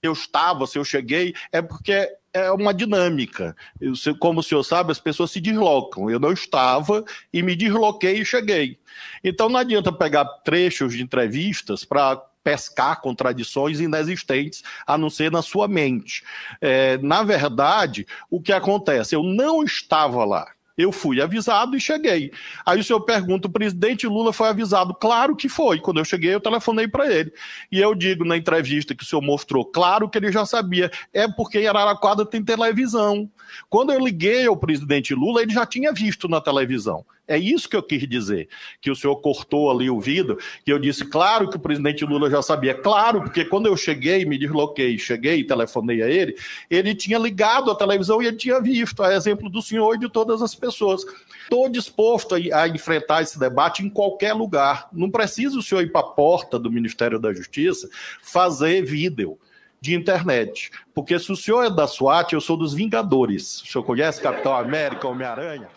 eu 0.02 0.12
estava, 0.12 0.66
se 0.66 0.76
eu 0.76 0.84
cheguei, 0.84 1.32
é 1.52 1.62
porque 1.62 2.12
é 2.32 2.50
uma 2.50 2.72
dinâmica. 2.72 3.54
Eu, 3.80 3.92
como 4.18 4.40
o 4.40 4.42
senhor 4.42 4.62
sabe, 4.62 4.92
as 4.92 5.00
pessoas 5.00 5.30
se 5.30 5.40
deslocam. 5.40 6.10
Eu 6.10 6.18
não 6.18 6.32
estava 6.32 7.04
e 7.32 7.42
me 7.42 7.54
desloquei 7.54 8.20
e 8.20 8.24
cheguei. 8.24 8.78
Então 9.22 9.48
não 9.48 9.60
adianta 9.60 9.92
pegar 9.92 10.24
trechos 10.24 10.94
de 10.94 11.02
entrevistas 11.02 11.84
para 11.84 12.16
pescar 12.42 13.00
contradições 13.00 13.78
inexistentes, 13.78 14.62
a 14.84 14.98
não 14.98 15.08
ser 15.08 15.30
na 15.30 15.42
sua 15.42 15.68
mente. 15.68 16.24
É, 16.60 16.98
na 16.98 17.22
verdade, 17.22 18.06
o 18.28 18.40
que 18.40 18.52
acontece? 18.52 19.14
Eu 19.14 19.22
não 19.22 19.62
estava 19.62 20.24
lá. 20.24 20.48
Eu 20.76 20.90
fui 20.90 21.20
avisado 21.20 21.76
e 21.76 21.80
cheguei. 21.80 22.32
Aí 22.64 22.80
o 22.80 22.84
senhor 22.84 23.00
pergunta: 23.00 23.48
o 23.48 23.52
presidente 23.52 24.06
Lula 24.06 24.32
foi 24.32 24.48
avisado? 24.48 24.94
Claro 24.94 25.36
que 25.36 25.48
foi. 25.48 25.78
Quando 25.80 25.98
eu 25.98 26.04
cheguei, 26.04 26.34
eu 26.34 26.40
telefonei 26.40 26.88
para 26.88 27.12
ele. 27.12 27.32
E 27.70 27.78
eu 27.78 27.94
digo 27.94 28.24
na 28.24 28.36
entrevista 28.36 28.94
que 28.94 29.04
o 29.04 29.06
senhor 29.06 29.22
mostrou, 29.22 29.64
claro 29.64 30.08
que 30.08 30.18
ele 30.18 30.32
já 30.32 30.46
sabia. 30.46 30.90
É 31.12 31.28
porque 31.28 31.60
em 31.60 31.66
Araraquara 31.66 32.24
tem 32.24 32.42
televisão. 32.42 33.30
Quando 33.68 33.92
eu 33.92 33.98
liguei 33.98 34.46
ao 34.46 34.56
presidente 34.56 35.14
Lula, 35.14 35.42
ele 35.42 35.52
já 35.52 35.66
tinha 35.66 35.92
visto 35.92 36.28
na 36.28 36.40
televisão. 36.40 37.04
É 37.26 37.38
isso 37.38 37.68
que 37.68 37.76
eu 37.76 37.82
quis 37.82 38.06
dizer. 38.08 38.48
Que 38.80 38.90
o 38.90 38.96
senhor 38.96 39.16
cortou 39.16 39.70
ali 39.70 39.88
o 39.88 40.00
vidro, 40.00 40.38
que 40.64 40.72
eu 40.72 40.78
disse, 40.78 41.04
claro 41.04 41.48
que 41.48 41.56
o 41.56 41.60
presidente 41.60 42.04
Lula 42.04 42.28
já 42.28 42.42
sabia. 42.42 42.74
Claro, 42.74 43.22
porque 43.22 43.44
quando 43.44 43.66
eu 43.66 43.76
cheguei, 43.76 44.24
me 44.24 44.36
desloquei, 44.36 44.98
cheguei 44.98 45.36
e 45.36 45.44
telefonei 45.44 46.02
a 46.02 46.08
ele, 46.08 46.36
ele 46.68 46.94
tinha 46.94 47.18
ligado 47.18 47.70
a 47.70 47.74
televisão 47.76 48.20
e 48.20 48.26
ele 48.26 48.36
tinha 48.36 48.60
visto, 48.60 49.02
a 49.02 49.14
exemplo 49.14 49.48
do 49.48 49.62
senhor 49.62 49.94
e 49.94 49.98
de 49.98 50.10
todas 50.10 50.42
as 50.42 50.54
pessoas. 50.54 51.04
Estou 51.44 51.68
disposto 51.68 52.34
a, 52.34 52.68
enfrentar 52.68 53.22
esse 53.22 53.38
debate 53.38 53.84
em 53.84 53.88
qualquer 53.88 54.32
lugar. 54.32 54.88
Não 54.92 55.10
precisa 55.10 55.58
o 55.58 55.62
senhor 55.62 55.82
ir 55.82 55.92
para 55.92 56.00
a 56.00 56.10
porta 56.10 56.58
do 56.58 56.70
Ministério 56.70 57.18
da 57.20 57.32
Justiça 57.32 57.88
fazer 58.20 58.82
vídeo 58.84 59.38
de 59.80 59.94
internet. 59.94 60.70
Porque 60.94 61.18
se 61.18 61.30
o 61.30 61.36
senhor 61.36 61.64
é 61.64 61.70
da 61.70 61.86
SWAT, 61.86 62.32
eu 62.32 62.40
sou 62.40 62.56
dos 62.56 62.72
Vingadores. 62.72 63.62
O 63.62 63.66
senhor 63.66 63.84
conhece 63.84 64.20
Capitão 64.20 64.54
América, 64.54 65.08
Homem-Aranha? 65.08 65.68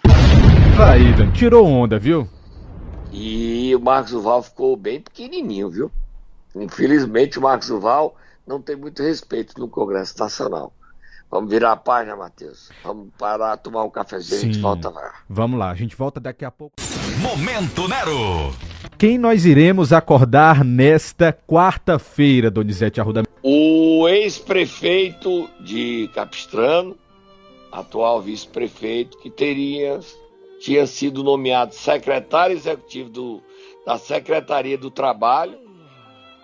Aí, 0.77 1.13
Dan, 1.13 1.31
tirou 1.31 1.65
onda, 1.65 1.97
viu? 1.97 2.27
E 3.11 3.73
o 3.73 3.79
Marcos 3.79 4.11
Duval 4.11 4.43
ficou 4.43 4.75
bem 4.75 4.99
pequenininho, 4.99 5.69
viu? 5.69 5.91
Infelizmente, 6.53 7.39
o 7.39 7.41
Marcos 7.41 7.69
Duval 7.69 8.15
não 8.45 8.61
tem 8.61 8.75
muito 8.75 9.01
respeito 9.01 9.57
no 9.57 9.69
Congresso 9.69 10.19
Nacional. 10.19 10.73
Vamos 11.31 11.49
virar 11.49 11.71
a 11.71 11.75
página, 11.77 12.15
Matheus. 12.15 12.69
Vamos 12.83 13.07
parar, 13.17 13.55
tomar 13.57 13.83
um 13.83 13.89
cafezinho 13.89 14.35
e 14.35 14.39
a 14.39 14.43
gente 14.43 14.55
Sim. 14.55 14.61
volta 14.61 14.89
lá. 14.89 15.13
Vamos 15.29 15.57
lá, 15.57 15.71
a 15.71 15.75
gente 15.75 15.95
volta 15.95 16.19
daqui 16.19 16.43
a 16.43 16.51
pouco. 16.51 16.75
Momento 17.21 17.87
Nero. 17.87 18.53
Quem 18.97 19.17
nós 19.17 19.45
iremos 19.45 19.93
acordar 19.93 20.63
nesta 20.63 21.31
quarta-feira, 21.31 22.51
Donizete 22.51 22.99
Arruda? 22.99 23.23
O 23.41 24.07
ex-prefeito 24.09 25.49
de 25.61 26.09
Capistrano, 26.13 26.97
atual 27.71 28.21
vice-prefeito, 28.21 29.17
que 29.17 29.29
teria 29.29 29.99
tinha 30.65 30.87
sido 30.87 31.23
nomeado 31.23 31.75
secretário 31.75 32.55
executivo 32.55 33.07
do, 33.07 33.43
da 33.85 33.99
Secretaria 33.99 34.75
do 34.75 34.89
Trabalho, 34.89 35.59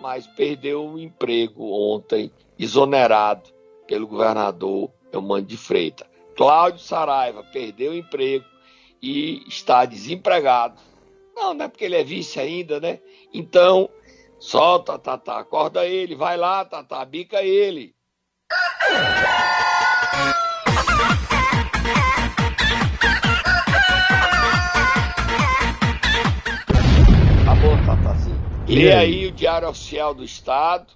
mas 0.00 0.28
perdeu 0.28 0.86
o 0.86 0.96
emprego 0.96 1.64
ontem, 1.72 2.30
exonerado 2.56 3.50
pelo 3.84 4.06
governador 4.06 4.92
Eumano 5.12 5.44
de 5.44 5.56
Freitas. 5.56 6.06
Cláudio 6.36 6.78
Saraiva 6.78 7.42
perdeu 7.52 7.90
o 7.90 7.96
emprego 7.96 8.44
e 9.02 9.42
está 9.48 9.84
desempregado. 9.84 10.80
Não, 11.34 11.52
não 11.52 11.64
é 11.64 11.68
porque 11.68 11.84
ele 11.84 11.96
é 11.96 12.04
vice 12.04 12.38
ainda, 12.38 12.78
né? 12.78 13.00
Então, 13.34 13.90
solta, 14.38 15.00
Tatá, 15.00 15.40
acorda 15.40 15.84
ele, 15.84 16.14
vai 16.14 16.36
lá, 16.36 16.64
Tatá, 16.64 17.04
bica 17.04 17.42
ele. 17.42 17.92
Lê 28.74 28.92
aí? 28.92 28.98
aí 28.98 29.26
o 29.26 29.32
Diário 29.32 29.68
Oficial 29.68 30.14
do 30.14 30.24
Estado, 30.24 30.86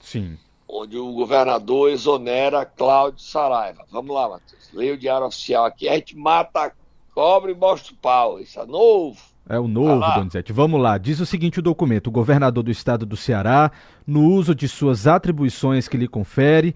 Sim. 0.00 0.38
onde 0.68 0.96
o 0.96 1.12
governador 1.12 1.90
exonera 1.90 2.64
Cláudio 2.64 3.20
Saraiva. 3.20 3.84
Vamos 3.90 4.14
lá, 4.14 4.28
Matheus. 4.28 4.70
Lê 4.72 4.90
o 4.92 4.98
Diário 4.98 5.26
Oficial 5.26 5.64
aqui, 5.64 5.88
a 5.88 5.94
gente 5.94 6.16
mata 6.16 6.66
a 6.66 6.72
cobra 7.14 7.50
e 7.50 7.54
mostra 7.54 7.92
o 7.92 7.96
pau. 7.96 8.40
Isso 8.40 8.58
é 8.58 8.66
novo. 8.66 9.20
É 9.48 9.58
o 9.58 9.68
novo. 9.68 10.00
Donizete. 10.14 10.52
Vamos 10.52 10.80
lá. 10.80 10.98
Diz 10.98 11.20
o 11.20 11.26
seguinte 11.26 11.60
o 11.60 11.62
documento: 11.62 12.08
o 12.08 12.10
governador 12.10 12.64
do 12.64 12.70
estado 12.70 13.06
do 13.06 13.16
Ceará, 13.16 13.70
no 14.06 14.24
uso 14.24 14.54
de 14.54 14.66
suas 14.66 15.06
atribuições 15.06 15.86
que 15.86 15.96
lhe 15.96 16.08
confere, 16.08 16.74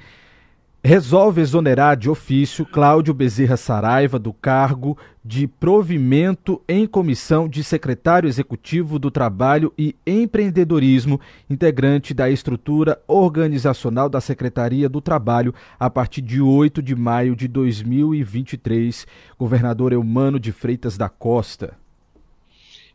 resolve 0.82 1.42
exonerar 1.42 1.96
de 1.96 2.08
ofício 2.08 2.64
Cláudio 2.64 3.12
Bezerra 3.12 3.56
Saraiva 3.56 4.18
do 4.18 4.32
cargo 4.32 4.96
de 5.22 5.46
provimento 5.46 6.62
em 6.66 6.86
comissão 6.86 7.46
de 7.46 7.62
secretário 7.62 8.26
executivo 8.26 8.98
do 8.98 9.10
Trabalho 9.10 9.72
e 9.76 9.94
Empreendedorismo, 10.06 11.20
integrante 11.50 12.14
da 12.14 12.30
estrutura 12.30 12.98
organizacional 13.06 14.08
da 14.08 14.20
Secretaria 14.20 14.88
do 14.88 15.02
Trabalho, 15.02 15.54
a 15.78 15.90
partir 15.90 16.22
de 16.22 16.40
8 16.40 16.82
de 16.82 16.96
maio 16.96 17.36
de 17.36 17.46
2023. 17.46 19.06
Governador 19.38 19.92
Eumano 19.92 20.40
de 20.40 20.50
Freitas 20.50 20.96
da 20.96 21.10
Costa. 21.10 21.76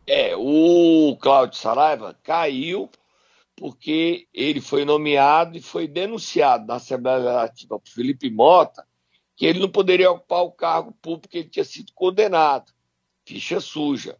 É, 0.08 0.36
o 0.36 1.16
Cláudio 1.20 1.58
Saraiva 1.58 2.16
caiu 2.24 2.90
porque 3.56 4.28
ele 4.34 4.60
foi 4.60 4.84
nomeado 4.84 5.58
e 5.58 5.62
foi 5.62 5.88
denunciado 5.88 6.66
na 6.66 6.76
Assembleia 6.76 7.18
Legislativa 7.18 7.80
por 7.80 7.90
Felipe 7.90 8.30
Mota 8.30 8.86
que 9.36 9.46
ele 9.46 9.60
não 9.60 9.70
poderia 9.70 10.12
ocupar 10.12 10.44
o 10.44 10.52
cargo 10.52 10.92
público 10.94 11.24
porque 11.24 11.40
ele 11.40 11.50
tinha 11.50 11.66
sido 11.66 11.92
condenado. 11.94 12.72
Ficha 13.26 13.60
suja. 13.60 14.18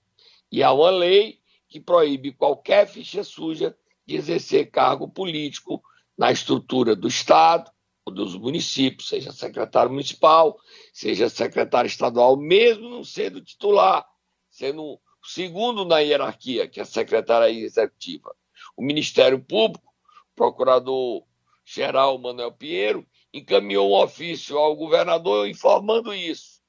E 0.52 0.62
há 0.62 0.72
uma 0.72 0.90
lei 0.90 1.40
que 1.70 1.80
proíbe 1.80 2.34
qualquer 2.34 2.88
ficha 2.88 3.24
suja 3.24 3.76
de 4.06 4.16
exercer 4.16 4.70
cargo 4.70 5.08
político 5.08 5.82
na 6.18 6.32
estrutura 6.32 6.96
do 6.96 7.08
Estado 7.08 7.72
ou 8.06 8.14
dos 8.14 8.36
municípios, 8.36 9.10
seja 9.10 9.32
secretário 9.32 9.90
municipal, 9.90 10.60
seja 10.94 11.28
secretário 11.28 11.88
estadual, 11.88 12.38
mesmo 12.38 12.90
não 12.90 13.04
sendo 13.04 13.42
titular, 13.42 14.06
sendo 14.50 14.84
o 14.84 15.00
segundo 15.24 15.84
na 15.86 16.00
hierarquia, 16.00 16.68
que 16.68 16.80
é 16.80 16.84
a 16.84 16.86
secretária 16.86 17.50
executiva. 17.50 18.36
O 18.76 18.84
Ministério 18.84 19.40
Público, 19.40 19.94
o 20.32 20.36
procurador 20.36 21.24
geral 21.64 22.18
Manuel 22.18 22.52
Pinheiro 22.52 23.06
encaminhou 23.34 23.92
um 23.92 24.04
ofício 24.04 24.58
ao 24.58 24.76
governador 24.76 25.48
informando 25.48 26.14
isso. 26.14 26.62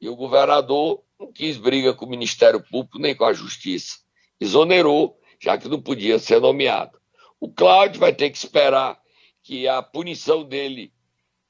E 0.00 0.08
o 0.08 0.16
governador 0.16 1.02
não 1.18 1.32
quis 1.32 1.56
briga 1.56 1.94
com 1.94 2.04
o 2.04 2.08
Ministério 2.08 2.62
Público 2.62 2.98
nem 2.98 3.14
com 3.14 3.24
a 3.24 3.32
Justiça. 3.32 3.98
Exonerou, 4.38 5.18
já 5.40 5.56
que 5.56 5.68
não 5.68 5.80
podia 5.80 6.18
ser 6.18 6.40
nomeado. 6.40 6.98
O 7.40 7.50
Cláudio 7.50 8.00
vai 8.00 8.14
ter 8.14 8.30
que 8.30 8.36
esperar 8.36 9.00
que 9.42 9.66
a 9.66 9.82
punição 9.82 10.44
dele 10.44 10.92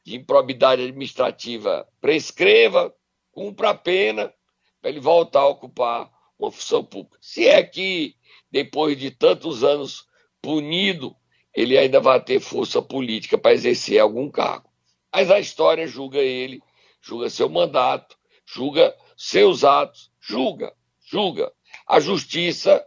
de 0.05 0.17
improbidade 0.17 0.83
administrativa 0.83 1.89
prescreva, 2.01 2.95
cumpra 3.33 3.71
a 3.71 3.75
pena, 3.75 4.33
para 4.81 4.91
ele 4.91 5.01
voltar 5.01 5.41
a 5.41 5.49
ocupar 5.49 6.11
uma 6.38 6.50
função 6.50 6.85
pública. 6.85 7.19
Se 7.21 7.47
é 7.47 7.62
que, 7.62 8.14
depois 8.50 8.97
de 8.97 9.11
tantos 9.11 9.64
anos 9.64 10.07
punido, 10.40 11.16
ele 11.55 11.78
ainda 11.78 12.00
vai 12.00 12.23
ter 12.23 12.40
força 12.40 12.83
política 12.83 13.38
para 13.38 13.55
exercer 13.55 13.99
algum 13.99 14.31
cargo. 14.31 14.71
Mas 15.12 15.31
a 15.31 15.40
história 15.40 15.87
julga 15.87 16.19
ele, 16.19 16.62
julga 17.00 17.31
seu 17.31 17.49
mandato, 17.49 18.16
julga 18.45 18.95
seus 19.16 19.64
atos, 19.64 20.11
julga, 20.21 20.75
julga. 21.00 21.50
A 21.87 21.99
justiça 22.00 22.85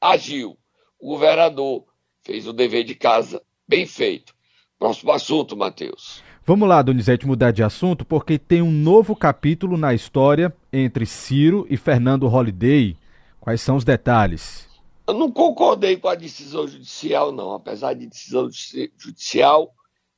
agiu. 0.00 0.58
O 0.98 1.08
governador 1.10 1.86
fez 2.22 2.46
o 2.46 2.52
dever 2.52 2.84
de 2.84 2.94
casa 2.94 3.42
bem 3.66 3.86
feito. 3.86 4.34
Próximo 4.78 5.12
assunto, 5.12 5.56
Matheus. 5.56 6.22
Vamos 6.50 6.68
lá, 6.68 6.82
Donizete, 6.82 7.28
mudar 7.28 7.52
de 7.52 7.62
assunto, 7.62 8.04
porque 8.04 8.36
tem 8.36 8.60
um 8.60 8.72
novo 8.72 9.14
capítulo 9.14 9.76
na 9.76 9.94
história 9.94 10.52
entre 10.72 11.06
Ciro 11.06 11.64
e 11.70 11.76
Fernando 11.76 12.26
Holliday. 12.26 12.96
Quais 13.38 13.60
são 13.60 13.76
os 13.76 13.84
detalhes? 13.84 14.68
Eu 15.06 15.14
não 15.14 15.30
concordei 15.30 15.96
com 15.96 16.08
a 16.08 16.16
decisão 16.16 16.66
judicial, 16.66 17.30
não. 17.30 17.52
Apesar 17.52 17.94
de 17.94 18.04
decisão 18.04 18.50
judicial 18.98 19.72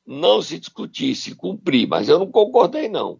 não 0.07 0.41
se 0.41 0.57
discutir, 0.57 1.13
se 1.13 1.35
cumprir, 1.35 1.87
mas 1.87 2.09
eu 2.09 2.17
não 2.17 2.31
concordei, 2.31 2.89
não. 2.89 3.19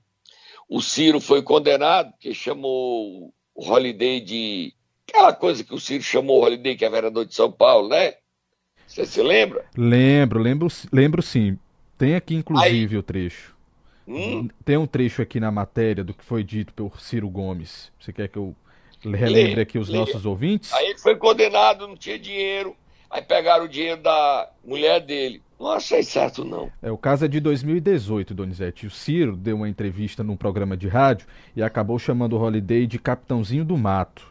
O 0.67 0.81
Ciro 0.81 1.21
foi 1.21 1.43
condenado, 1.43 2.11
que 2.19 2.33
chamou 2.33 3.31
o 3.53 3.63
Holiday 3.63 4.21
de. 4.21 4.73
Aquela 5.07 5.33
coisa 5.33 5.63
que 5.63 5.75
o 5.75 5.79
Ciro 5.79 6.01
chamou 6.01 6.39
o 6.39 6.43
Holiday, 6.43 6.75
que 6.75 6.83
é 6.83 6.89
vereador 6.89 7.27
de 7.27 7.35
São 7.35 7.51
Paulo, 7.51 7.89
né? 7.89 8.15
Você 8.87 9.05
se 9.05 9.21
lembra? 9.21 9.65
Lembro, 9.77 10.39
lembro, 10.39 10.67
lembro 10.91 11.21
sim. 11.21 11.59
Tem 12.03 12.15
aqui, 12.15 12.35
inclusive, 12.35 12.95
Aí... 12.95 12.99
o 12.99 13.01
trecho. 13.01 13.55
Hum? 14.05 14.49
Tem 14.65 14.75
um 14.75 14.85
trecho 14.85 15.21
aqui 15.21 15.39
na 15.39 15.49
matéria 15.49 16.03
do 16.03 16.13
que 16.13 16.21
foi 16.21 16.43
dito 16.43 16.73
por 16.73 16.99
Ciro 16.99 17.29
Gomes. 17.29 17.93
Você 17.97 18.11
quer 18.11 18.27
que 18.27 18.37
eu 18.37 18.53
relembre 19.01 19.61
aqui 19.61 19.79
os 19.79 19.87
nossos 19.87 20.25
ouvintes? 20.25 20.73
Aí 20.73 20.87
ele 20.87 20.99
foi 20.99 21.15
condenado, 21.15 21.87
não 21.87 21.95
tinha 21.95 22.19
dinheiro. 22.19 22.75
Aí 23.09 23.21
pegaram 23.21 23.63
o 23.63 23.69
dinheiro 23.69 24.01
da 24.01 24.49
mulher 24.65 24.99
dele. 24.99 25.41
Não 25.57 25.71
achei 25.71 26.03
certo, 26.03 26.43
não. 26.43 26.69
É, 26.81 26.91
o 26.91 26.97
caso 26.97 27.23
é 27.23 27.27
de 27.29 27.39
2018, 27.39 28.33
Donizete. 28.33 28.85
O 28.85 28.91
Ciro 28.91 29.37
deu 29.37 29.55
uma 29.55 29.69
entrevista 29.69 30.25
num 30.25 30.35
programa 30.35 30.75
de 30.75 30.89
rádio 30.89 31.25
e 31.55 31.63
acabou 31.63 31.97
chamando 31.97 32.33
o 32.33 32.41
Holiday 32.41 32.85
de 32.85 32.99
Capitãozinho 32.99 33.63
do 33.63 33.77
Mato. 33.77 34.27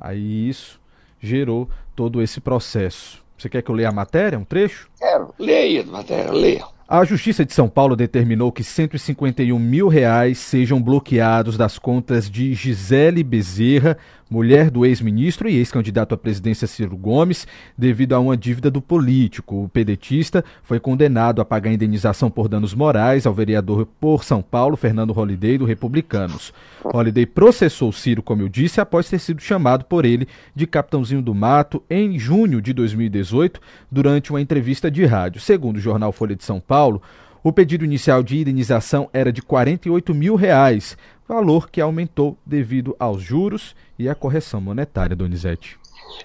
Aí 0.00 0.48
isso 0.48 0.80
gerou 1.20 1.68
todo 1.94 2.22
esse 2.22 2.40
processo. 2.40 3.22
Você 3.36 3.50
quer 3.50 3.60
que 3.60 3.70
eu 3.70 3.74
leia 3.74 3.90
a 3.90 3.92
matéria, 3.92 4.38
um 4.38 4.44
trecho? 4.44 4.88
Quero. 4.98 5.34
Leia 5.38 5.82
a 5.82 5.86
matéria, 5.86 6.32
leia. 6.32 6.73
A 6.86 7.02
Justiça 7.02 7.46
de 7.46 7.54
São 7.54 7.66
Paulo 7.66 7.96
determinou 7.96 8.52
que 8.52 8.62
151 8.62 9.58
mil 9.58 9.88
reais 9.88 10.36
sejam 10.36 10.82
bloqueados 10.82 11.56
das 11.56 11.78
contas 11.78 12.30
de 12.30 12.52
Gisele 12.52 13.22
Bezerra, 13.22 13.96
mulher 14.28 14.70
do 14.70 14.84
ex-ministro 14.84 15.48
e 15.48 15.56
ex-candidato 15.56 16.14
à 16.14 16.18
presidência 16.18 16.66
Ciro 16.66 16.96
Gomes, 16.96 17.46
devido 17.76 18.14
a 18.14 18.20
uma 18.20 18.36
dívida 18.36 18.70
do 18.70 18.80
político. 18.80 19.64
O 19.64 19.68
pedetista 19.68 20.44
foi 20.62 20.80
condenado 20.80 21.40
a 21.40 21.44
pagar 21.44 21.72
indenização 21.72 22.30
por 22.30 22.48
danos 22.48 22.74
morais 22.74 23.26
ao 23.26 23.34
vereador 23.34 23.86
por 24.00 24.24
São 24.24 24.42
Paulo, 24.42 24.76
Fernando 24.76 25.12
Holliday, 25.12 25.58
do 25.58 25.64
Republicanos. 25.64 26.52
Holliday 26.84 27.26
processou 27.26 27.92
Ciro, 27.92 28.22
como 28.22 28.42
eu 28.42 28.48
disse, 28.48 28.80
após 28.80 29.08
ter 29.08 29.18
sido 29.18 29.40
chamado 29.40 29.84
por 29.84 30.04
ele 30.04 30.28
de 30.54 30.66
Capitãozinho 30.66 31.22
do 31.22 31.34
Mato 31.34 31.82
em 31.88 32.18
junho 32.18 32.60
de 32.60 32.72
2018, 32.72 33.60
durante 33.90 34.30
uma 34.30 34.40
entrevista 34.40 34.90
de 34.90 35.04
rádio. 35.04 35.40
Segundo 35.40 35.76
o 35.76 35.80
jornal 35.80 36.12
Folha 36.12 36.36
de 36.36 36.44
São 36.44 36.60
Paulo, 36.60 37.00
o 37.44 37.52
pedido 37.52 37.84
inicial 37.84 38.22
de 38.22 38.38
indenização 38.38 39.10
era 39.12 39.30
de 39.30 39.42
48 39.42 40.14
mil 40.14 40.34
reais, 40.34 40.96
valor 41.28 41.70
que 41.70 41.78
aumentou 41.78 42.38
devido 42.44 42.96
aos 42.98 43.22
juros 43.22 43.76
e 43.98 44.08
à 44.08 44.14
correção 44.14 44.62
monetária, 44.62 45.14
Donizete. 45.14 45.78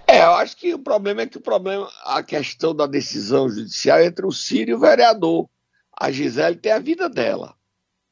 É, 0.08 0.22
eu 0.22 0.32
acho 0.32 0.56
que 0.56 0.74
o 0.74 0.80
problema 0.80 1.24
é 1.24 1.28
que 1.28 1.38
o 1.38 1.42
problema, 1.42 1.90
a 2.06 2.24
questão 2.24 2.74
da 2.74 2.88
decisão 2.88 3.50
judicial 3.50 4.00
é 4.00 4.06
entre 4.06 4.26
o 4.26 4.32
Ciro 4.32 4.72
e 4.72 4.74
o 4.74 4.80
vereador. 4.80 5.50
A 5.92 6.10
Gisele 6.10 6.56
tem 6.56 6.72
a 6.72 6.80
vida 6.80 7.10
dela. 7.10 7.54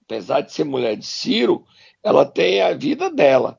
Apesar 0.04 0.42
de 0.42 0.52
ser 0.52 0.66
mulher 0.66 0.98
de 0.98 1.06
Ciro, 1.06 1.66
ela 2.04 2.26
tem 2.26 2.62
a 2.62 2.74
vida 2.74 3.10
dela. 3.10 3.58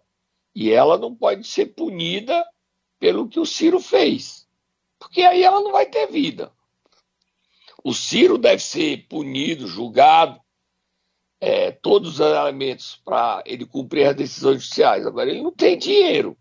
E 0.54 0.70
ela 0.70 0.98
não 0.98 1.14
pode 1.14 1.46
ser 1.46 1.66
punida 1.66 2.44
pelo 3.00 3.26
que 3.26 3.40
o 3.40 3.46
Ciro 3.46 3.80
fez. 3.80 4.46
Porque 4.98 5.22
aí 5.22 5.42
ela 5.42 5.60
não 5.62 5.72
vai 5.72 5.86
ter 5.86 6.06
vida. 6.08 6.52
O 7.84 7.94
Ciro 7.94 8.36
deve 8.36 8.62
ser 8.62 9.06
punido, 9.08 9.66
julgado, 9.66 10.40
é, 11.40 11.70
todos 11.70 12.14
os 12.14 12.20
elementos 12.20 13.00
para 13.04 13.42
ele 13.46 13.64
cumprir 13.64 14.06
as 14.06 14.16
decisões 14.16 14.62
judiciais. 14.62 15.06
Agora, 15.06 15.30
ele 15.30 15.42
não 15.42 15.52
tem 15.52 15.78
dinheiro. 15.78 16.36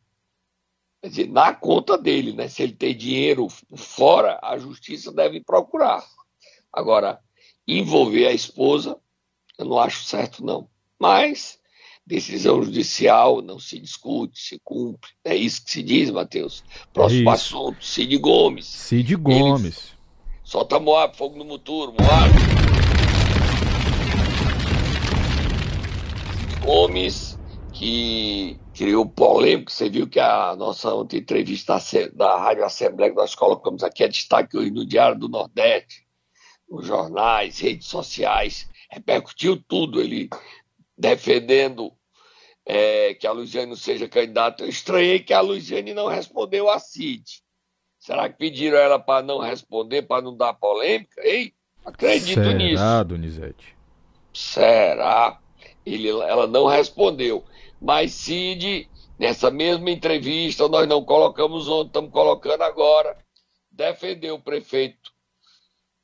Quer 1.02 1.10
dizer, 1.10 1.30
na 1.30 1.54
conta 1.54 1.98
dele, 1.98 2.34
né? 2.34 2.48
Se 2.48 2.64
ele 2.64 2.74
tem 2.74 2.96
dinheiro 2.96 3.48
fora, 3.76 4.40
a 4.42 4.58
justiça 4.58 5.12
deve 5.12 5.42
procurar. 5.42 6.04
Agora, 6.74 7.20
envolver 7.68 8.28
a 8.28 8.34
esposa, 8.34 8.98
eu 9.58 9.66
não 9.66 9.80
acho 9.80 10.04
certo, 10.04 10.44
não. 10.44 10.68
Mas 11.00 11.60
decisão 12.06 12.64
judicial 12.64 13.42
não 13.42 13.60
se 13.60 13.78
discute, 13.78 14.40
se 14.40 14.60
cumpre. 14.64 15.12
É 15.24 15.36
isso 15.36 15.64
que 15.64 15.72
se 15.72 15.84
diz, 15.84 16.10
Matheus. 16.10 16.64
Próximo 16.94 17.30
é 17.30 17.34
assunto, 17.34 17.86
Cid 17.86 18.18
Gomes. 18.18 18.66
Cid 18.66 19.16
Gomes. 19.16 19.78
Ele 19.78 19.97
Solta 20.48 20.80
Moab, 20.80 21.14
fogo 21.18 21.38
no 21.38 21.44
muturo, 21.44 21.92
Moab. 21.92 22.32
Gomes, 26.64 27.38
que 27.74 28.58
criou 28.74 29.06
polêmica, 29.06 29.70
você 29.70 29.90
viu 29.90 30.08
que 30.08 30.22
a 30.22 30.56
nossa 30.56 30.96
ontem 30.96 31.18
entrevista 31.18 31.78
da 32.14 32.38
Rádio 32.38 32.64
Assembleia 32.64 33.12
que 33.12 33.18
nós 33.18 33.36
colocamos 33.36 33.84
aqui 33.84 34.06
é 34.06 34.08
destaque 34.08 34.56
hoje 34.56 34.72
no 34.72 34.86
Diário 34.86 35.20
do 35.20 35.28
Nordeste, 35.28 36.08
nos 36.70 36.88
jornais, 36.88 37.60
redes 37.60 37.88
sociais, 37.88 38.70
repercutiu 38.90 39.62
tudo, 39.68 40.00
ele 40.00 40.30
defendendo 40.98 41.92
é, 42.66 43.16
que 43.16 43.28
a 43.28 43.34
Luiziane 43.34 43.68
não 43.68 43.76
seja 43.76 44.08
candidata. 44.08 44.64
Eu 44.64 44.70
estranhei 44.70 45.20
que 45.20 45.34
a 45.34 45.42
Luiziane 45.42 45.94
não 45.94 46.08
respondeu 46.08 46.70
a 46.70 46.80
Cid. 46.80 47.46
Será 48.08 48.30
que 48.30 48.38
pediram 48.38 48.78
ela 48.78 48.98
para 48.98 49.22
não 49.22 49.38
responder, 49.38 50.04
para 50.04 50.22
não 50.22 50.34
dar 50.34 50.54
polêmica? 50.54 51.20
Ei, 51.28 51.54
acredito 51.84 52.42
Será, 52.42 52.54
nisso. 52.54 52.78
Será, 52.78 53.04
Donizete? 53.04 53.78
Será? 54.34 55.42
Ele, 55.86 56.08
ela 56.08 56.48
não 56.48 56.68
respondeu. 56.68 57.44
Mas 57.82 58.14
Cid, 58.14 58.90
nessa 59.20 59.52
mesma 59.52 59.92
entrevista, 59.92 60.70
nós 60.70 60.88
não 60.88 61.04
colocamos 61.04 61.68
ontem, 61.68 61.88
estamos 61.88 62.12
colocando 62.14 62.62
agora, 62.62 63.18
defendeu 63.70 64.36
o 64.36 64.42
prefeito 64.42 65.12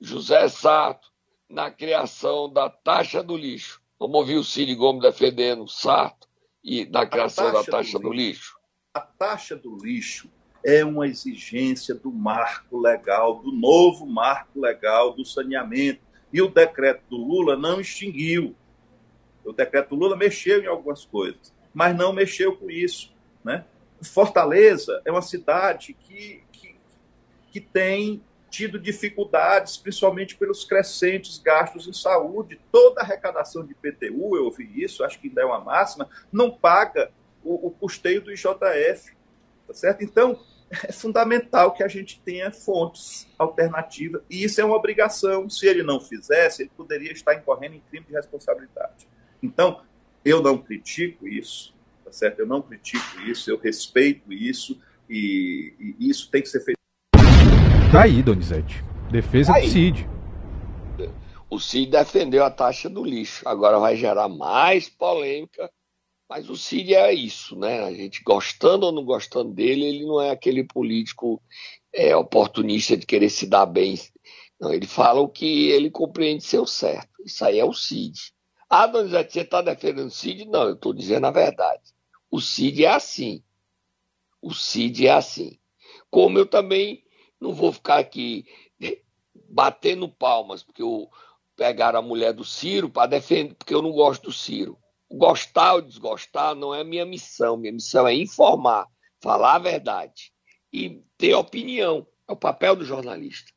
José 0.02 0.50
Sarto 0.50 1.10
na 1.50 1.72
criação 1.72 2.52
da 2.52 2.70
taxa 2.70 3.24
do 3.24 3.38
lixo. 3.38 3.82
Vamos 3.98 4.18
ouvir 4.18 4.36
o 4.36 4.44
Cid 4.44 4.76
Gomes 4.76 5.04
defendendo 5.04 5.64
o 5.64 5.70
Sarto 5.70 6.28
e 6.62 6.86
na 6.86 7.06
criação 7.06 7.46
taxa 7.46 7.72
da 7.72 7.78
taxa 7.78 7.98
do, 7.98 8.10
do 8.10 8.12
lixo. 8.12 8.58
A 8.94 9.00
taxa 9.00 9.56
do 9.56 9.78
lixo 9.78 10.30
é 10.64 10.84
uma 10.86 11.08
exigência 11.08 11.94
do 11.94 12.12
marco 12.12 12.80
legal, 12.80 13.40
do 13.40 13.52
novo 13.52 14.06
marco 14.06 14.60
legal 14.60 15.14
do 15.14 15.26
saneamento. 15.26 16.02
E 16.32 16.42
o 16.42 16.48
decreto 16.48 17.04
do 17.10 17.18
Lula 17.18 17.56
não 17.56 17.82
extinguiu. 17.82 18.56
O 19.44 19.52
decreto 19.52 19.90
do 19.90 19.96
Lula 19.96 20.16
mexeu 20.16 20.64
em 20.64 20.68
algumas 20.68 21.06
coisas, 21.06 21.54
mas 21.74 21.96
não 21.96 22.14
mexeu 22.14 22.56
com 22.56 22.72
isso. 22.72 23.14
Né? 23.44 23.66
Fortaleza 24.02 25.02
é 25.06 25.12
uma 25.12 25.22
cidade 25.22 25.94
que, 25.94 26.42
que, 26.52 26.76
que 27.52 27.60
tem 27.60 28.24
tido 28.50 28.80
dificuldades, 28.80 29.78
principalmente 29.78 30.36
pelos 30.36 30.64
crescentes 30.64 31.40
gastos 31.40 31.88
em 31.88 31.94
saúde. 31.94 32.60
Toda 32.72 33.02
a 33.02 33.04
arrecadação 33.04 33.66
de 33.66 33.74
PTU, 33.74 34.38
eu 34.38 34.46
ouvi 34.46 34.70
isso, 34.82 35.04
acho 35.04 35.20
que 35.20 35.28
ainda 35.28 35.42
é 35.42 35.46
uma 35.46 35.60
máxima, 35.60 36.08
não 36.32 36.52
paga 36.52 37.12
o, 37.44 37.68
o 37.68 37.72
custeio 37.72 38.22
do 38.22 38.32
IJF. 38.32 39.14
Tá 39.68 39.74
certo? 39.74 40.04
Então, 40.04 40.40
é 40.84 40.92
fundamental 40.92 41.74
que 41.74 41.84
a 41.84 41.88
gente 41.88 42.20
tenha 42.22 42.52
fontes 42.52 43.28
alternativas. 43.38 44.22
E 44.30 44.44
isso 44.44 44.60
é 44.60 44.66
uma 44.66 44.76
obrigação. 44.76 45.50
Se 45.50 45.68
ele 45.68 45.84
não 45.84 46.00
fizesse, 46.00 46.64
ele 46.64 46.72
poderia 46.76 47.12
estar 47.12 47.36
incorrendo 47.36 47.76
em 47.76 47.82
crime 47.90 48.06
de 48.06 48.14
responsabilidade. 48.14 49.08
Então, 49.42 49.82
eu 50.26 50.42
não 50.42 50.58
critico 50.58 51.28
isso, 51.28 51.76
tá 52.04 52.12
certo? 52.12 52.40
Eu 52.40 52.48
não 52.48 52.62
critico 52.62 53.20
isso, 53.22 53.52
eu 53.52 53.58
respeito 53.58 54.32
isso 54.32 54.80
e, 55.10 55.96
e 56.00 56.10
isso 56.10 56.30
tem 56.32 56.42
que 56.42 56.50
ser 56.50 56.62
feito. 56.62 56.78
Tá 57.92 58.04
aí, 58.04 58.24
Donizete. 58.24 58.84
Defesa 59.12 59.54
tá 59.54 59.60
do 59.60 59.68
CID. 59.68 60.10
o 61.50 61.60
Cid 61.60 61.92
defendeu 61.92 62.44
a 62.44 62.50
taxa 62.50 62.90
do 62.90 63.04
lixo. 63.04 63.48
Agora 63.48 63.78
vai 63.78 63.96
gerar 63.96 64.28
mais 64.28 64.90
polêmica, 64.90 65.70
mas 66.34 66.50
o 66.50 66.58
Cid 66.58 66.96
é 66.96 67.14
isso, 67.14 67.56
né? 67.56 67.84
A 67.84 67.94
gente 67.94 68.24
gostando 68.24 68.88
ou 68.88 68.92
não 68.92 69.06
gostando 69.06 69.54
dele, 69.54 69.86
ele 69.86 70.04
não 70.04 70.20
é 70.20 70.32
aquele 70.32 70.64
político 70.64 71.40
é, 71.94 72.16
oportunista 72.16 72.98
de 72.98 73.06
querer 73.06 73.30
se 73.30 73.46
dar 73.46 73.68
bem. 73.68 74.00
Não, 74.60 74.74
ele 74.74 74.88
fala 74.88 75.22
o 75.22 75.30
que 75.30 75.70
ele 75.70 75.92
compreende 75.92 76.44
ser 76.44 76.58
o 76.58 76.66
certo. 76.66 77.24
Isso 77.24 77.46
aí 77.46 77.60
é 77.60 77.64
o 77.64 77.72
Cid. 77.72 78.34
Ah, 78.68 78.88
Donizete, 78.88 79.32
você 79.32 79.42
está 79.42 79.62
defendendo 79.62 80.08
o 80.08 80.10
Cid? 80.10 80.46
Não, 80.46 80.64
eu 80.64 80.74
estou 80.74 80.92
dizendo 80.92 81.28
a 81.28 81.32
verdade. 81.32 81.84
O 82.32 82.42
Cid 82.42 82.84
é 82.84 82.90
assim. 82.90 83.44
O 84.42 84.56
Cid 84.56 85.06
é 85.06 85.12
assim. 85.12 85.60
Como 86.10 86.40
eu 86.40 86.48
também 86.48 87.04
não 87.40 87.54
vou 87.54 87.72
ficar 87.72 88.00
aqui 88.00 88.48
batendo 89.52 90.10
palmas, 90.10 90.64
porque 90.64 90.82
eu 90.82 91.08
pegaram 91.56 92.00
a 92.00 92.02
mulher 92.02 92.34
do 92.34 92.44
Ciro 92.44 92.90
para 92.90 93.06
defender, 93.06 93.54
porque 93.54 93.76
eu 93.76 93.84
não 93.84 93.92
gosto 93.92 94.24
do 94.24 94.34
Ciro. 94.34 94.80
Gostar 95.16 95.76
ou 95.76 95.82
desgostar 95.82 96.56
não 96.56 96.74
é 96.74 96.84
minha 96.84 97.06
missão. 97.06 97.56
Minha 97.56 97.74
missão 97.74 98.08
é 98.08 98.16
informar, 98.16 98.88
falar 99.22 99.56
a 99.56 99.60
verdade 99.60 100.34
e 100.72 101.04
ter 101.18 101.36
opinião. 101.36 102.08
É 102.28 102.34
o 102.34 102.36
papel 102.36 102.76
do 102.76 102.84
jornalista. 102.84 103.52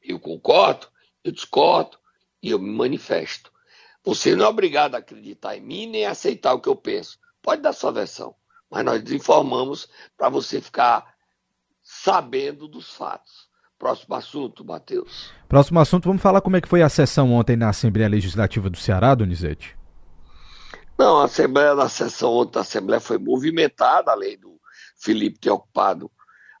Eu 0.00 0.18
concordo, 0.18 0.86
eu 1.22 1.32
discordo 1.32 1.98
e 2.42 2.50
eu 2.50 2.58
me 2.58 2.70
manifesto. 2.70 3.52
Você 4.02 4.34
não 4.34 4.46
é 4.46 4.48
obrigado 4.48 4.94
a 4.94 4.98
acreditar 4.98 5.54
em 5.54 5.60
mim 5.60 5.86
nem 5.86 6.06
aceitar 6.06 6.54
o 6.54 6.60
que 6.60 6.68
eu 6.68 6.76
penso. 6.76 7.18
Pode 7.42 7.60
dar 7.60 7.74
sua 7.74 7.92
versão, 7.92 8.34
mas 8.70 8.82
nós 8.82 9.02
desinformamos 9.02 9.86
para 10.16 10.30
você 10.30 10.62
ficar 10.62 11.14
sabendo 11.82 12.66
dos 12.66 12.94
fatos. 12.94 13.50
Próximo 13.78 14.14
assunto, 14.14 14.64
Matheus. 14.64 15.30
Próximo 15.46 15.80
assunto, 15.80 16.06
vamos 16.06 16.22
falar 16.22 16.40
como 16.40 16.56
é 16.56 16.60
que 16.60 16.68
foi 16.68 16.80
a 16.80 16.88
sessão 16.88 17.32
ontem 17.32 17.56
na 17.56 17.68
Assembleia 17.68 18.08
Legislativa 18.08 18.70
do 18.70 18.78
Ceará, 18.78 19.14
Donizete? 19.14 19.79
Não, 21.00 21.18
a 21.18 21.24
Assembleia 21.24 21.88
sessão 21.88 22.34
ontem 22.34 22.56
da 22.56 22.60
Assembleia 22.60 23.00
foi 23.00 23.16
movimentada, 23.16 24.10
além 24.10 24.36
do 24.36 24.60
Felipe 24.98 25.38
ter 25.38 25.48
ocupado 25.48 26.10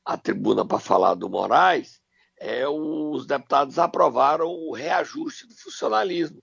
a 0.02 0.16
tribuna 0.16 0.64
para 0.64 0.78
falar 0.78 1.12
do 1.12 1.28
Moraes, 1.28 2.00
é, 2.38 2.66
os 2.66 3.26
deputados 3.26 3.78
aprovaram 3.78 4.46
o 4.46 4.72
reajuste 4.72 5.46
do 5.46 5.54
funcionalismo. 5.54 6.42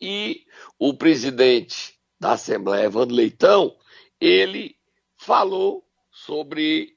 E 0.00 0.44
o 0.76 0.92
presidente 0.92 1.96
da 2.18 2.32
Assembleia, 2.32 2.86
Evandro 2.86 3.14
Leitão, 3.14 3.76
ele 4.20 4.74
falou 5.16 5.86
sobre 6.10 6.96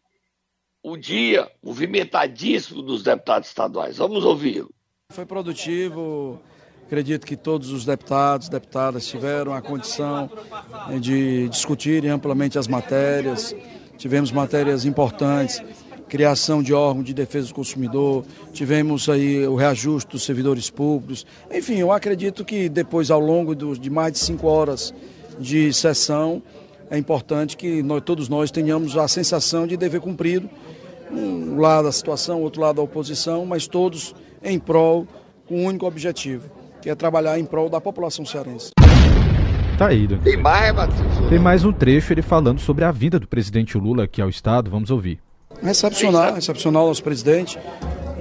o 0.81 0.97
dia 0.97 1.47
movimentadíssimo 1.61 2.81
dos 2.81 3.03
deputados 3.03 3.49
estaduais. 3.49 3.97
Vamos 3.97 4.25
ouvi-lo. 4.25 4.73
Foi 5.11 5.27
produtivo. 5.27 6.41
Acredito 6.93 7.25
que 7.25 7.36
todos 7.36 7.71
os 7.71 7.86
deputados, 7.86 8.47
deputadas 8.47 9.08
tiveram 9.08 9.51
a 9.51 9.63
condição 9.63 10.29
eh, 10.91 10.99
de 10.99 11.49
discutirem 11.49 12.12
amplamente 12.12 12.60
as 12.60 12.67
matérias. 12.67 13.56
Tivemos 13.97 14.32
matérias 14.32 14.86
importantes, 14.86 15.60
criação 16.08 16.62
de 16.62 16.71
órgão 16.71 17.01
de 17.01 17.12
defesa 17.12 17.47
do 17.47 17.56
consumidor, 17.56 18.23
tivemos 18.51 19.10
aí 19.10 19.43
o 19.47 19.56
reajuste 19.56 20.12
dos 20.12 20.21
servidores 20.21 20.69
públicos. 20.69 21.25
Enfim, 21.51 21.77
eu 21.77 21.91
acredito 21.91 22.45
que 22.45 22.69
depois, 22.69 23.10
ao 23.10 23.19
longo 23.19 23.56
de 23.56 23.89
mais 23.89 24.13
de 24.13 24.19
cinco 24.19 24.45
horas 24.45 24.93
de 25.39 25.73
sessão, 25.73 26.43
é 26.91 26.97
importante 26.99 27.58
que 27.58 27.82
nós, 27.82 28.03
todos 28.06 28.29
nós 28.29 28.51
tenhamos 28.51 28.95
a 28.95 29.08
sensação 29.08 29.65
de 29.65 29.75
dever 29.75 29.99
cumprido 29.99 30.47
um 31.12 31.60
lado 31.60 31.86
da 31.86 31.91
situação, 31.91 32.43
outro 32.43 32.62
lado 32.62 32.75
da 32.75 32.82
oposição, 32.84 33.47
mas 33.47 33.65
todos 33.65 34.13
em 34.43 34.60
prol 34.60 35.08
com 35.47 35.63
um 35.63 35.65
único 35.65 35.88
objetivo, 35.88 36.62
que 36.83 36.89
é 36.89 36.95
trabalhar 36.95 37.39
em 37.39 37.45
prol 37.45 37.69
da 37.69 37.79
população 37.79 38.25
cearense. 38.25 38.71
Tá 39.77 39.87
aí, 39.87 40.05
Tem 40.21 40.35
mais, 40.35 40.75
Matheus? 40.75 41.29
Tem 41.29 41.39
mais 41.39 41.63
um 41.63 41.71
trecho 41.71 42.13
ele 42.13 42.21
falando 42.21 42.59
sobre 42.59 42.83
a 42.83 42.91
vinda 42.91 43.17
do 43.17 43.25
presidente 43.25 43.77
Lula 43.77 44.03
aqui 44.03 44.21
ao 44.21 44.27
Estado. 44.27 44.69
Vamos 44.69 44.91
ouvir. 44.91 45.17
Recepcionar, 45.61 46.35
recepcionar 46.35 46.83
o 46.83 46.87
nosso 46.87 47.01
presidente 47.01 47.57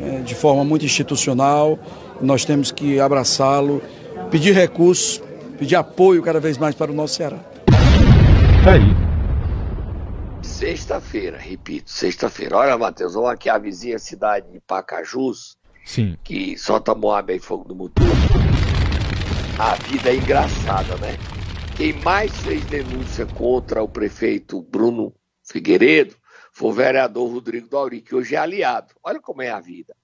é, 0.00 0.20
de 0.20 0.34
forma 0.36 0.64
muito 0.64 0.84
institucional. 0.84 1.76
Nós 2.20 2.44
temos 2.44 2.70
que 2.70 3.00
abraçá-lo, 3.00 3.82
pedir 4.30 4.54
recursos, 4.54 5.20
pedir 5.58 5.74
apoio 5.74 6.22
cada 6.22 6.38
vez 6.38 6.56
mais 6.56 6.76
para 6.76 6.92
o 6.92 6.94
nosso 6.94 7.16
Ceará. 7.16 7.38
Tá 8.64 8.74
aí. 8.74 8.96
Sexta-feira, 10.40 11.36
repito, 11.36 11.90
sexta-feira. 11.90 12.56
Olha, 12.56 12.78
Matheus, 12.78 13.14
vamos 13.14 13.30
aqui 13.30 13.50
a 13.50 13.58
vizinha 13.58 13.98
cidade 13.98 14.46
de 14.52 14.60
Pacajus, 14.60 15.56
Sim. 15.84 16.16
que 16.22 16.56
solta 16.56 16.94
Moab 16.94 17.32
e 17.32 17.38
fogo 17.38 17.64
do 17.64 17.74
motor. 17.74 18.04
A 19.58 19.74
vida 19.74 20.10
é 20.10 20.16
engraçada, 20.16 20.96
né? 20.96 21.16
Quem 21.76 21.92
mais 22.02 22.36
fez 22.40 22.64
denúncia 22.66 23.26
contra 23.26 23.82
o 23.82 23.88
prefeito 23.88 24.62
Bruno 24.62 25.14
Figueiredo 25.44 26.16
foi 26.52 26.70
o 26.70 26.72
vereador 26.72 27.30
Rodrigo 27.30 27.68
Dauri, 27.68 28.00
que 28.00 28.14
hoje 28.14 28.34
é 28.34 28.38
aliado. 28.38 28.94
Olha 29.02 29.20
como 29.20 29.42
é 29.42 29.50
a 29.50 29.60
vida. 29.60 29.96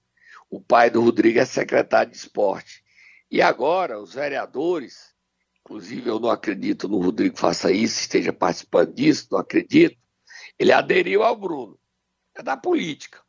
O 0.49 0.59
pai 0.59 0.89
do 0.89 1.01
Rodrigo 1.01 1.39
é 1.39 1.45
secretário 1.45 2.11
de 2.11 2.17
esporte. 2.17 2.83
E 3.29 3.41
agora, 3.41 3.99
os 3.99 4.15
vereadores, 4.15 5.13
inclusive 5.61 6.09
eu 6.09 6.19
não 6.19 6.29
acredito 6.29 6.87
no 6.87 6.99
Rodrigo 6.99 7.37
faça 7.37 7.71
isso, 7.71 8.01
esteja 8.01 8.33
participando 8.33 8.93
disso, 8.93 9.27
não 9.31 9.39
acredito, 9.39 9.95
ele 10.57 10.71
aderiu 10.71 11.21
ao 11.23 11.37
Bruno. 11.37 11.79
É 12.35 12.41
da 12.41 12.57
política. 12.57 13.19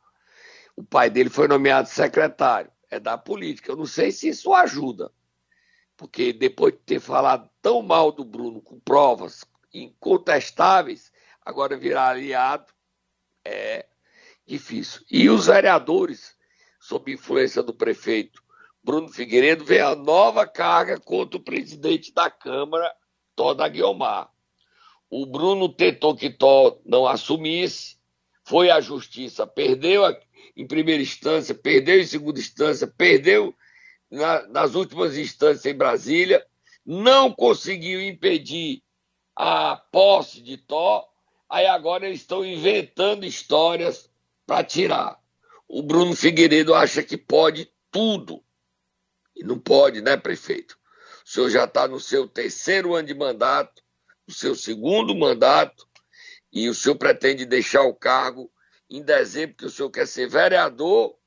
O 0.75 0.83
pai 0.83 1.09
dele 1.09 1.29
foi 1.29 1.47
nomeado 1.47 1.89
secretário. 1.89 2.71
É 2.89 2.99
da 2.99 3.17
política. 3.17 3.71
Eu 3.71 3.77
não 3.77 3.85
sei 3.85 4.11
se 4.11 4.29
isso 4.29 4.53
ajuda. 4.53 5.11
Porque 5.95 6.33
depois 6.33 6.73
de 6.73 6.79
ter 6.79 6.99
falado 6.99 7.49
tão 7.61 7.81
mal 7.81 8.11
do 8.11 8.25
Bruno 8.25 8.61
com 8.61 8.79
provas 8.79 9.45
incontestáveis, 9.73 11.11
agora 11.45 11.77
virar 11.77 12.09
aliado 12.09 12.73
é 13.45 13.85
difícil. 14.45 15.01
E 15.09 15.29
os 15.29 15.45
vereadores, 15.45 16.35
sob 16.79 17.11
influência 17.11 17.63
do 17.63 17.73
prefeito 17.73 18.43
Bruno 18.83 19.09
Figueiredo, 19.09 19.63
vem 19.63 19.79
a 19.79 19.95
nova 19.95 20.47
carga 20.47 20.99
contra 20.99 21.37
o 21.37 21.43
presidente 21.43 22.11
da 22.13 22.29
Câmara, 22.29 22.91
Toda 23.35 23.67
Guiomar. 23.67 24.29
O 25.09 25.25
Bruno 25.25 25.69
tentou 25.69 26.15
que 26.15 26.29
Tó 26.29 26.79
não 26.85 27.05
assumisse, 27.05 27.97
foi 28.43 28.71
à 28.71 28.81
justiça, 28.81 29.45
perdeu 29.45 30.03
em 30.55 30.67
primeira 30.67 31.01
instância, 31.01 31.55
perdeu 31.55 31.99
em 31.99 32.05
segunda 32.05 32.39
instância, 32.39 32.87
perdeu 32.87 33.55
na, 34.09 34.47
nas 34.47 34.75
últimas 34.75 35.17
instâncias 35.17 35.65
em 35.65 35.75
Brasília, 35.75 36.45
não 36.85 37.31
conseguiu 37.31 38.01
impedir 38.01 38.83
a 39.35 39.75
posse 39.75 40.41
de 40.41 40.57
Tó, 40.57 41.07
aí 41.49 41.65
agora 41.65 42.05
eles 42.05 42.21
estão 42.21 42.45
inventando 42.45 43.25
histórias 43.25 44.09
para 44.45 44.63
tirar. 44.63 45.19
O 45.67 45.81
Bruno 45.81 46.15
Figueiredo 46.15 46.73
acha 46.73 47.01
que 47.01 47.17
pode 47.17 47.71
tudo. 47.89 48.43
E 49.35 49.43
não 49.43 49.57
pode, 49.57 50.01
né, 50.01 50.17
prefeito? 50.17 50.77
O 51.25 51.29
senhor 51.29 51.49
já 51.49 51.63
está 51.63 51.87
no 51.87 51.99
seu 51.99 52.27
terceiro 52.27 52.93
ano 52.93 53.07
de 53.07 53.13
mandato, 53.13 53.81
o 54.27 54.31
seu 54.33 54.53
segundo 54.55 55.15
mandato 55.15 55.87
e 56.51 56.67
o 56.67 56.73
senhor 56.73 56.95
pretende 56.95 57.45
deixar 57.45 57.83
o 57.83 57.93
cargo 57.93 58.51
em 58.91 59.01
dezembro, 59.01 59.55
que 59.55 59.65
o 59.65 59.69
senhor 59.69 59.89
quer 59.89 60.05
ser 60.05 60.27
vereador 60.27 61.17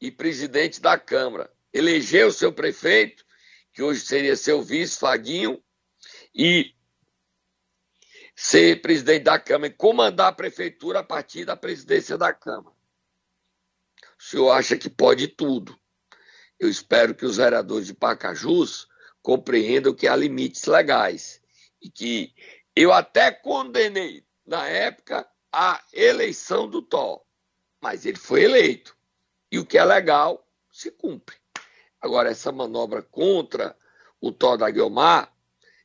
e 0.00 0.10
presidente 0.10 0.80
da 0.80 0.98
Câmara. 0.98 1.52
Eleger 1.72 2.26
o 2.26 2.32
seu 2.32 2.52
prefeito, 2.52 3.24
que 3.72 3.82
hoje 3.82 4.00
seria 4.00 4.34
seu 4.34 4.62
vice, 4.62 4.98
Faguinho, 4.98 5.62
e 6.34 6.74
ser 8.34 8.80
presidente 8.80 9.24
da 9.24 9.38
Câmara 9.38 9.72
e 9.72 9.76
comandar 9.76 10.28
a 10.28 10.32
prefeitura 10.34 11.00
a 11.00 11.04
partir 11.04 11.44
da 11.44 11.54
presidência 11.54 12.16
da 12.16 12.32
Câmara. 12.32 12.74
O 14.18 14.22
senhor 14.22 14.50
acha 14.52 14.76
que 14.78 14.88
pode 14.88 15.28
tudo. 15.28 15.78
Eu 16.58 16.68
espero 16.68 17.14
que 17.14 17.26
os 17.26 17.36
vereadores 17.36 17.86
de 17.86 17.94
Pacajus 17.94 18.88
compreendam 19.20 19.94
que 19.94 20.08
há 20.08 20.16
limites 20.16 20.64
legais 20.64 21.42
e 21.80 21.90
que 21.90 22.32
eu 22.74 22.92
até 22.92 23.30
condenei 23.30 24.26
na 24.46 24.66
época 24.66 25.28
a 25.54 25.80
eleição 25.92 26.68
do 26.68 26.82
Tó, 26.82 27.24
mas 27.80 28.04
ele 28.04 28.18
foi 28.18 28.42
eleito. 28.42 28.96
E 29.52 29.58
o 29.58 29.64
que 29.64 29.78
é 29.78 29.84
legal 29.84 30.44
se 30.68 30.90
cumpre. 30.90 31.36
Agora, 32.00 32.28
essa 32.28 32.50
manobra 32.50 33.02
contra 33.02 33.76
o 34.20 34.32
Tó 34.32 34.56
da 34.56 34.68
Guiomar 34.68 35.32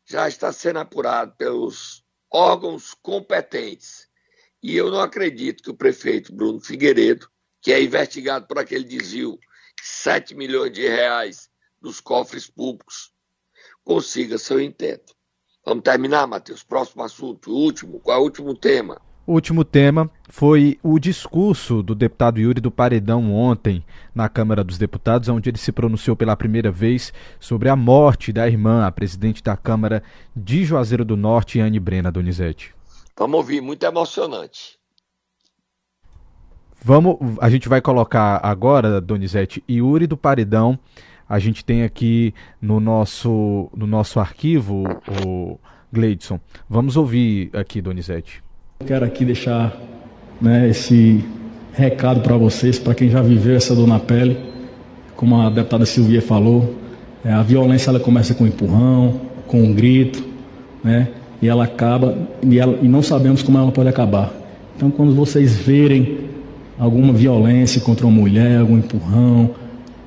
já 0.03 0.27
está 0.27 0.51
sendo 0.51 0.79
apurado 0.79 1.35
pelos 1.35 2.03
órgãos 2.31 2.95
competentes. 2.95 4.09
E 4.61 4.75
eu 4.75 4.89
não 4.89 5.01
acredito 5.01 5.61
que 5.61 5.69
o 5.69 5.77
prefeito 5.77 6.33
Bruno 6.33 6.59
Figueiredo, 6.59 7.29
que 7.61 7.71
é 7.71 7.79
investigado 7.79 8.47
por 8.47 8.57
aquele 8.57 8.83
desvio 8.83 9.37
de 9.79 9.87
7 9.87 10.33
milhões 10.33 10.73
de 10.73 10.87
reais 10.87 11.47
dos 11.79 12.01
cofres 12.01 12.49
públicos, 12.49 13.13
consiga 13.83 14.39
seu 14.39 14.59
intento. 14.59 15.15
Vamos 15.63 15.83
terminar, 15.83 16.25
Matheus. 16.25 16.63
Próximo 16.63 17.03
assunto, 17.03 17.51
último. 17.51 17.99
Qual 17.99 18.17
é 18.17 18.19
o 18.19 18.23
último 18.23 18.55
tema? 18.57 18.99
O 19.29 19.33
último 19.33 19.63
tema 19.63 20.09
foi 20.27 20.79
o 20.81 20.97
discurso 20.97 21.83
do 21.83 21.93
deputado 21.93 22.39
Yuri 22.39 22.59
do 22.59 22.71
Paredão 22.71 23.31
ontem 23.31 23.85
na 24.13 24.27
Câmara 24.27 24.63
dos 24.63 24.79
Deputados, 24.79 25.29
onde 25.29 25.51
ele 25.51 25.59
se 25.59 25.71
pronunciou 25.71 26.15
pela 26.15 26.35
primeira 26.35 26.71
vez 26.71 27.13
sobre 27.39 27.69
a 27.69 27.75
morte 27.75 28.33
da 28.33 28.47
irmã, 28.47 28.87
a 28.87 28.91
presidente 28.91 29.43
da 29.43 29.55
Câmara 29.55 30.01
de 30.35 30.65
Juazeiro 30.65 31.05
do 31.05 31.15
Norte, 31.15 31.59
Anne 31.59 31.79
Brena 31.79 32.11
Donizete. 32.11 32.73
Vamos 33.15 33.37
ouvir, 33.37 33.61
muito 33.61 33.83
emocionante. 33.83 34.79
Vamos, 36.83 37.17
a 37.39 37.51
gente 37.51 37.69
vai 37.69 37.81
colocar 37.81 38.39
agora, 38.41 38.99
Donizete, 38.99 39.63
Yuri 39.69 40.07
do 40.07 40.17
Paredão. 40.17 40.79
A 41.29 41.37
gente 41.37 41.63
tem 41.63 41.83
aqui 41.83 42.33
no 42.59 42.79
nosso, 42.79 43.69
no 43.75 43.85
nosso 43.85 44.19
arquivo 44.19 44.85
o 45.23 45.59
Gleidson. 45.93 46.39
Vamos 46.67 46.97
ouvir 46.97 47.55
aqui, 47.55 47.79
Donizete. 47.79 48.48
Quero 48.87 49.03
aqui 49.03 49.25
deixar 49.25 49.77
né, 50.41 50.69
esse 50.69 51.23
recado 51.73 52.21
para 52.21 52.37
vocês, 52.37 52.79
para 52.79 52.95
quem 52.95 53.09
já 53.09 53.21
viveu 53.21 53.57
essa 53.57 53.75
dor 53.75 53.85
na 53.85 53.99
pele. 53.99 54.37
Como 55.17 55.35
a 55.39 55.49
deputada 55.49 55.85
Silvia 55.85 56.21
falou, 56.21 56.75
é, 57.23 57.29
a 57.29 57.43
violência 57.43 57.89
ela 57.89 57.99
começa 57.99 58.33
com 58.33 58.45
um 58.45 58.47
empurrão, 58.47 59.19
com 59.47 59.61
um 59.61 59.73
grito, 59.73 60.23
né, 60.81 61.09
e 61.41 61.49
ela 61.49 61.65
acaba, 61.65 62.17
e, 62.41 62.57
ela, 62.57 62.79
e 62.81 62.87
não 62.87 63.03
sabemos 63.03 63.43
como 63.43 63.57
ela 63.57 63.69
pode 63.69 63.89
acabar. 63.89 64.31
Então, 64.77 64.89
quando 64.89 65.13
vocês 65.13 65.57
verem 65.57 66.19
alguma 66.79 67.11
violência 67.11 67.81
contra 67.81 68.07
uma 68.07 68.15
mulher, 68.15 68.61
algum 68.61 68.77
empurrão, 68.77 69.51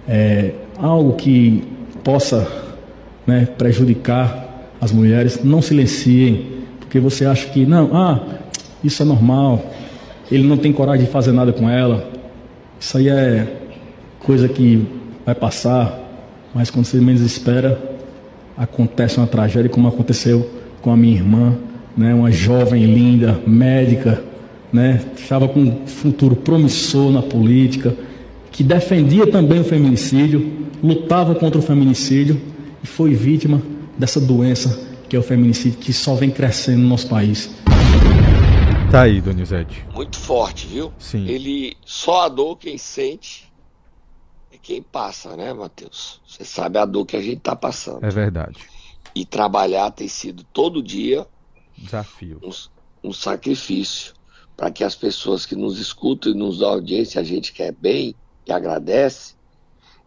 é, 0.08 0.52
algo 0.78 1.12
que 1.12 1.62
possa 2.02 2.50
né, 3.26 3.46
prejudicar 3.58 4.70
as 4.80 4.90
mulheres, 4.90 5.44
não 5.44 5.60
silenciem, 5.60 6.46
porque 6.80 6.98
você 6.98 7.26
acha 7.26 7.46
que, 7.50 7.66
não, 7.66 7.90
ah, 7.94 8.41
isso 8.82 9.02
é 9.02 9.06
normal. 9.06 9.64
Ele 10.30 10.46
não 10.46 10.56
tem 10.56 10.72
coragem 10.72 11.06
de 11.06 11.10
fazer 11.10 11.32
nada 11.32 11.52
com 11.52 11.68
ela. 11.68 12.10
Isso 12.80 12.98
aí 12.98 13.08
é 13.08 13.46
coisa 14.18 14.48
que 14.48 14.86
vai 15.24 15.34
passar, 15.34 15.98
mas 16.54 16.70
quando 16.70 16.86
você 16.86 16.98
menos 16.98 17.20
espera, 17.20 17.80
acontece 18.56 19.18
uma 19.18 19.26
tragédia 19.26 19.68
como 19.68 19.88
aconteceu 19.88 20.48
com 20.80 20.90
a 20.90 20.96
minha 20.96 21.14
irmã, 21.14 21.56
né, 21.96 22.14
uma 22.14 22.30
jovem 22.30 22.84
linda, 22.84 23.40
médica, 23.46 24.22
né, 24.72 25.00
estava 25.16 25.48
com 25.48 25.60
um 25.60 25.86
futuro 25.86 26.34
promissor 26.34 27.10
na 27.10 27.22
política, 27.22 27.94
que 28.50 28.62
defendia 28.62 29.26
também 29.26 29.60
o 29.60 29.64
feminicídio, 29.64 30.52
lutava 30.82 31.34
contra 31.34 31.58
o 31.58 31.62
feminicídio 31.62 32.40
e 32.82 32.86
foi 32.86 33.14
vítima 33.14 33.62
dessa 33.96 34.20
doença 34.20 34.92
que 35.08 35.16
é 35.16 35.18
o 35.18 35.22
feminicídio, 35.22 35.78
que 35.78 35.92
só 35.92 36.14
vem 36.14 36.30
crescendo 36.30 36.78
no 36.78 36.88
nosso 36.88 37.06
país. 37.06 37.50
Tá 38.92 39.04
aí, 39.04 39.22
Donizete. 39.22 39.86
Muito 39.94 40.18
forte, 40.18 40.66
viu? 40.66 40.92
Sim. 40.98 41.26
Ele 41.26 41.78
só 41.82 42.24
a 42.24 42.28
dor 42.28 42.58
quem 42.58 42.76
sente 42.76 43.50
é 44.50 44.58
quem 44.58 44.82
passa, 44.82 45.34
né, 45.34 45.50
Matheus? 45.54 46.20
Você 46.28 46.44
sabe 46.44 46.76
a 46.76 46.84
dor 46.84 47.06
que 47.06 47.16
a 47.16 47.22
gente 47.22 47.40
tá 47.40 47.56
passando. 47.56 48.04
É 48.04 48.10
verdade. 48.10 48.68
E 49.14 49.24
trabalhar 49.24 49.90
tem 49.92 50.08
sido 50.08 50.44
todo 50.44 50.82
dia 50.82 51.26
Desafio. 51.74 52.38
um, 52.42 53.08
um 53.08 53.12
sacrifício 53.14 54.12
para 54.54 54.70
que 54.70 54.84
as 54.84 54.94
pessoas 54.94 55.46
que 55.46 55.56
nos 55.56 55.78
escutam 55.78 56.30
e 56.30 56.36
nos 56.36 56.58
dão 56.58 56.68
audiência, 56.68 57.18
a 57.18 57.24
gente 57.24 57.50
quer 57.54 57.72
bem 57.72 58.14
e 58.46 58.52
agradece, 58.52 59.36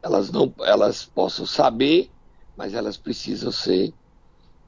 elas 0.04 0.30
não 0.30 0.54
elas 0.60 1.06
possam 1.06 1.48
saber, 1.48 2.12
mas 2.56 2.76
elas 2.76 2.98
precisam 2.98 3.52
ser 3.52 3.92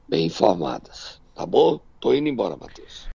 bem 0.08 0.26
informadas. 0.26 1.20
Tá 1.36 1.46
bom? 1.46 1.80
Tô 2.00 2.12
indo 2.12 2.28
embora, 2.28 2.56
Matheus. 2.56 3.06